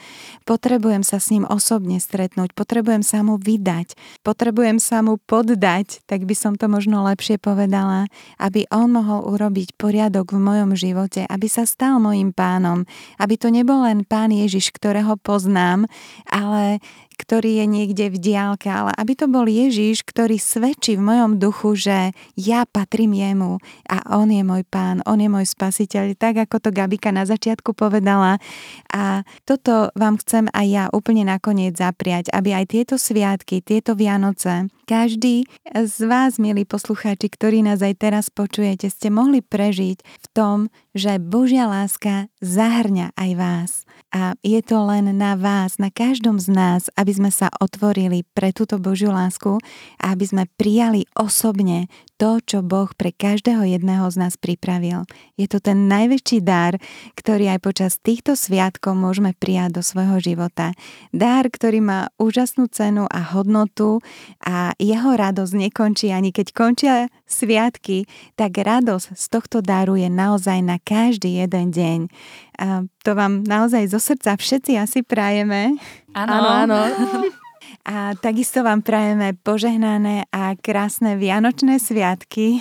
Potrebujem 0.46 1.02
sa 1.02 1.18
s 1.18 1.34
ním 1.34 1.42
osobne 1.50 1.98
stretnúť, 1.98 2.54
potrebujem 2.54 3.02
sa 3.02 3.26
mu 3.26 3.34
vydať, 3.34 3.98
potrebujem 4.22 4.78
sa 4.78 5.02
mu 5.02 5.18
poddať, 5.18 6.06
tak 6.06 6.22
by 6.24 6.34
som 6.38 6.54
to 6.54 6.70
možno 6.70 7.02
lepšie 7.02 7.42
povedala, 7.42 8.06
aby 8.38 8.70
on 8.70 8.94
mohol 8.94 9.26
urobiť 9.26 9.74
poriadok 9.74 10.30
v 10.36 10.38
mojom 10.38 10.78
živote, 10.78 11.26
aby 11.26 11.50
sa 11.50 11.66
stal 11.66 11.98
mojim 11.98 12.30
pánom, 12.30 12.86
aby 13.18 13.34
to 13.34 13.50
nebol 13.50 13.82
len 13.82 14.06
pán 14.06 14.30
Ježiš, 14.30 14.70
ktorého 14.70 15.18
poznám, 15.18 15.90
ale 16.30 16.78
ktorý 17.20 17.60
je 17.60 17.66
niekde 17.68 18.08
v 18.08 18.16
diálke, 18.16 18.72
ale 18.72 18.96
aby 18.96 19.12
to 19.12 19.28
bol 19.28 19.44
Ježiš, 19.44 20.08
ktorý 20.08 20.40
svedčí 20.40 20.96
v 20.96 21.04
mojom 21.04 21.36
duchu, 21.36 21.76
že 21.76 22.16
ja 22.40 22.64
patrím 22.64 23.12
jemu 23.12 23.60
a 23.84 24.16
on 24.16 24.32
je 24.32 24.40
môj 24.40 24.64
pán, 24.64 25.04
on 25.04 25.20
je 25.20 25.28
môj 25.28 25.44
spasiteľ, 25.44 26.16
tak 26.16 26.40
ako 26.48 26.56
to 26.64 26.70
Gabika 26.72 27.12
na 27.12 27.28
začiatku 27.28 27.76
povedala. 27.76 28.40
A 28.88 29.28
toto 29.44 29.92
vám 29.92 30.16
chcem 30.24 30.48
aj 30.56 30.66
ja 30.66 30.84
úplne 30.96 31.28
nakoniec 31.28 31.76
zapriať, 31.76 32.32
aby 32.32 32.56
aj 32.56 32.72
tieto 32.72 32.96
sviatky, 32.96 33.60
tieto 33.60 33.92
Vianoce, 33.92 34.72
každý 34.88 35.46
z 35.70 35.96
vás, 36.10 36.42
milí 36.42 36.66
poslucháči, 36.66 37.30
ktorí 37.30 37.62
nás 37.62 37.78
aj 37.78 37.94
teraz 38.00 38.26
počujete, 38.26 38.90
ste 38.90 39.06
mohli 39.06 39.38
prežiť 39.38 40.02
v 40.02 40.26
tom, 40.34 40.66
že 40.98 41.22
Božia 41.22 41.70
láska 41.70 42.26
zahrňa 42.42 43.14
aj 43.14 43.30
vás. 43.38 43.70
A 44.10 44.34
je 44.42 44.58
to 44.66 44.82
len 44.90 45.14
na 45.14 45.38
vás, 45.38 45.78
na 45.78 45.86
každom 45.86 46.42
z 46.42 46.50
nás, 46.50 46.82
aby 46.98 47.14
sme 47.14 47.30
sa 47.30 47.46
otvorili 47.62 48.26
pre 48.34 48.50
túto 48.50 48.82
Božiu 48.82 49.14
lásku 49.14 49.62
a 50.02 50.04
aby 50.10 50.24
sme 50.26 50.44
prijali 50.58 51.06
osobne 51.14 51.86
to, 52.20 52.36
čo 52.44 52.60
Boh 52.60 52.92
pre 52.92 53.16
každého 53.16 53.64
jedného 53.64 54.04
z 54.12 54.20
nás 54.20 54.36
pripravil. 54.36 55.08
Je 55.40 55.48
to 55.48 55.56
ten 55.56 55.88
najväčší 55.88 56.44
dar, 56.44 56.76
ktorý 57.16 57.56
aj 57.56 57.60
počas 57.64 57.96
týchto 57.96 58.36
sviatkov 58.36 58.92
môžeme 58.92 59.32
prijať 59.32 59.80
do 59.80 59.82
svojho 59.82 60.20
života. 60.20 60.76
Dar, 61.16 61.48
ktorý 61.48 61.80
má 61.80 62.00
úžasnú 62.20 62.68
cenu 62.68 63.08
a 63.08 63.24
hodnotu 63.32 64.04
a 64.44 64.76
jeho 64.76 65.16
radosť 65.16 65.54
nekončí 65.56 66.12
ani 66.12 66.28
keď 66.28 66.52
končia 66.52 66.94
sviatky, 67.24 68.04
tak 68.36 68.60
radosť 68.60 69.16
z 69.16 69.26
tohto 69.32 69.64
daru 69.64 69.96
je 69.96 70.12
naozaj 70.12 70.60
na 70.60 70.76
každý 70.76 71.40
jeden 71.40 71.72
deň. 71.72 72.00
A 72.60 72.84
to 73.00 73.16
vám 73.16 73.48
naozaj 73.48 73.88
zo 73.88 73.96
srdca 73.96 74.36
všetci 74.36 74.76
asi 74.76 75.00
prajeme. 75.00 75.80
Áno, 76.12 76.68
áno. 76.68 76.78
A 77.86 78.14
takisto 78.18 78.62
vám 78.62 78.84
prajeme 78.84 79.34
požehnané 79.40 80.28
a 80.30 80.54
krásne 80.58 81.16
vianočné 81.16 81.80
sviatky. 81.80 82.60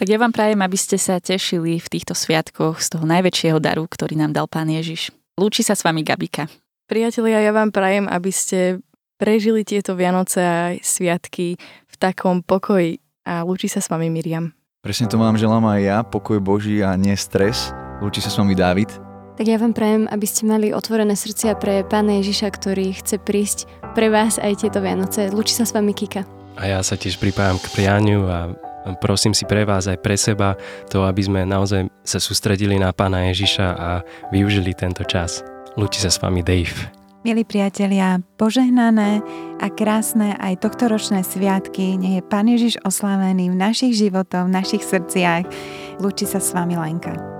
Tak 0.00 0.08
ja 0.08 0.16
vám 0.16 0.32
prajem, 0.32 0.60
aby 0.64 0.78
ste 0.80 0.96
sa 0.96 1.20
tešili 1.20 1.76
v 1.76 1.88
týchto 1.88 2.16
sviatkoch 2.16 2.80
z 2.80 2.96
toho 2.96 3.04
najväčšieho 3.04 3.60
daru, 3.60 3.84
ktorý 3.84 4.16
nám 4.16 4.32
dal 4.32 4.48
Pán 4.48 4.72
Ježiš. 4.72 5.12
Lúči 5.36 5.60
sa 5.60 5.76
s 5.76 5.84
vami 5.84 6.00
Gabika. 6.00 6.48
Priatelia, 6.88 7.44
ja 7.44 7.52
vám 7.52 7.70
prajem, 7.70 8.08
aby 8.08 8.32
ste 8.32 8.80
prežili 9.20 9.62
tieto 9.62 9.92
Vianoce 9.92 10.40
a 10.40 10.72
sviatky 10.80 11.60
v 11.60 11.94
takom 12.00 12.40
pokoji 12.40 13.04
a 13.28 13.44
lúči 13.44 13.68
sa 13.68 13.84
s 13.84 13.92
vami 13.92 14.08
Miriam. 14.08 14.56
Presne 14.80 15.12
to 15.12 15.20
vám 15.20 15.36
želám 15.36 15.68
aj 15.68 15.80
ja, 15.84 15.98
pokoj 16.00 16.40
Boží 16.40 16.80
a 16.80 16.96
nie 16.96 17.12
stres. 17.12 17.76
Lúči 18.00 18.24
sa 18.24 18.32
s 18.32 18.40
vami 18.40 18.56
Dávid. 18.56 19.09
Tak 19.40 19.48
ja 19.48 19.56
vám 19.56 19.72
prajem, 19.72 20.04
aby 20.12 20.28
ste 20.28 20.44
mali 20.44 20.68
otvorené 20.68 21.16
srdcia 21.16 21.56
pre 21.56 21.80
Pána 21.80 22.20
Ježiša, 22.20 22.60
ktorý 22.60 22.92
chce 22.92 23.16
prísť 23.16 23.64
pre 23.96 24.12
vás 24.12 24.36
aj 24.36 24.60
tieto 24.60 24.84
Vianoce. 24.84 25.32
Lúči 25.32 25.56
sa 25.56 25.64
s 25.64 25.72
vami 25.72 25.96
Kika. 25.96 26.28
A 26.60 26.68
ja 26.68 26.84
sa 26.84 26.92
tiež 26.92 27.16
pripájam 27.16 27.56
k 27.56 27.72
prianiu 27.72 28.28
a 28.28 28.52
prosím 29.00 29.32
si 29.32 29.48
pre 29.48 29.64
vás 29.64 29.88
aj 29.88 29.96
pre 30.04 30.20
seba 30.20 30.60
to, 30.92 31.08
aby 31.08 31.24
sme 31.24 31.48
naozaj 31.48 31.88
sa 32.04 32.20
sústredili 32.20 32.76
na 32.76 32.92
Pána 32.92 33.32
Ježiša 33.32 33.66
a 33.80 34.04
využili 34.28 34.76
tento 34.76 35.08
čas. 35.08 35.40
Lúči 35.72 36.04
sa 36.04 36.12
s 36.12 36.20
vami 36.20 36.44
Dave. 36.44 36.92
Milí 37.24 37.40
priatelia, 37.48 38.20
požehnané 38.36 39.24
a 39.56 39.72
krásne 39.72 40.36
aj 40.36 40.68
tohtoročné 40.68 41.24
sviatky, 41.24 41.96
nech 41.96 42.20
je 42.20 42.28
Pán 42.28 42.44
Ježiš 42.44 42.76
oslavený 42.84 43.48
v 43.48 43.56
našich 43.56 43.96
životoch, 43.96 44.52
v 44.52 44.52
našich 44.52 44.84
srdciach. 44.84 45.48
Lúči 45.96 46.28
sa 46.28 46.44
s 46.44 46.52
vami 46.52 46.76
Lenka. 46.76 47.39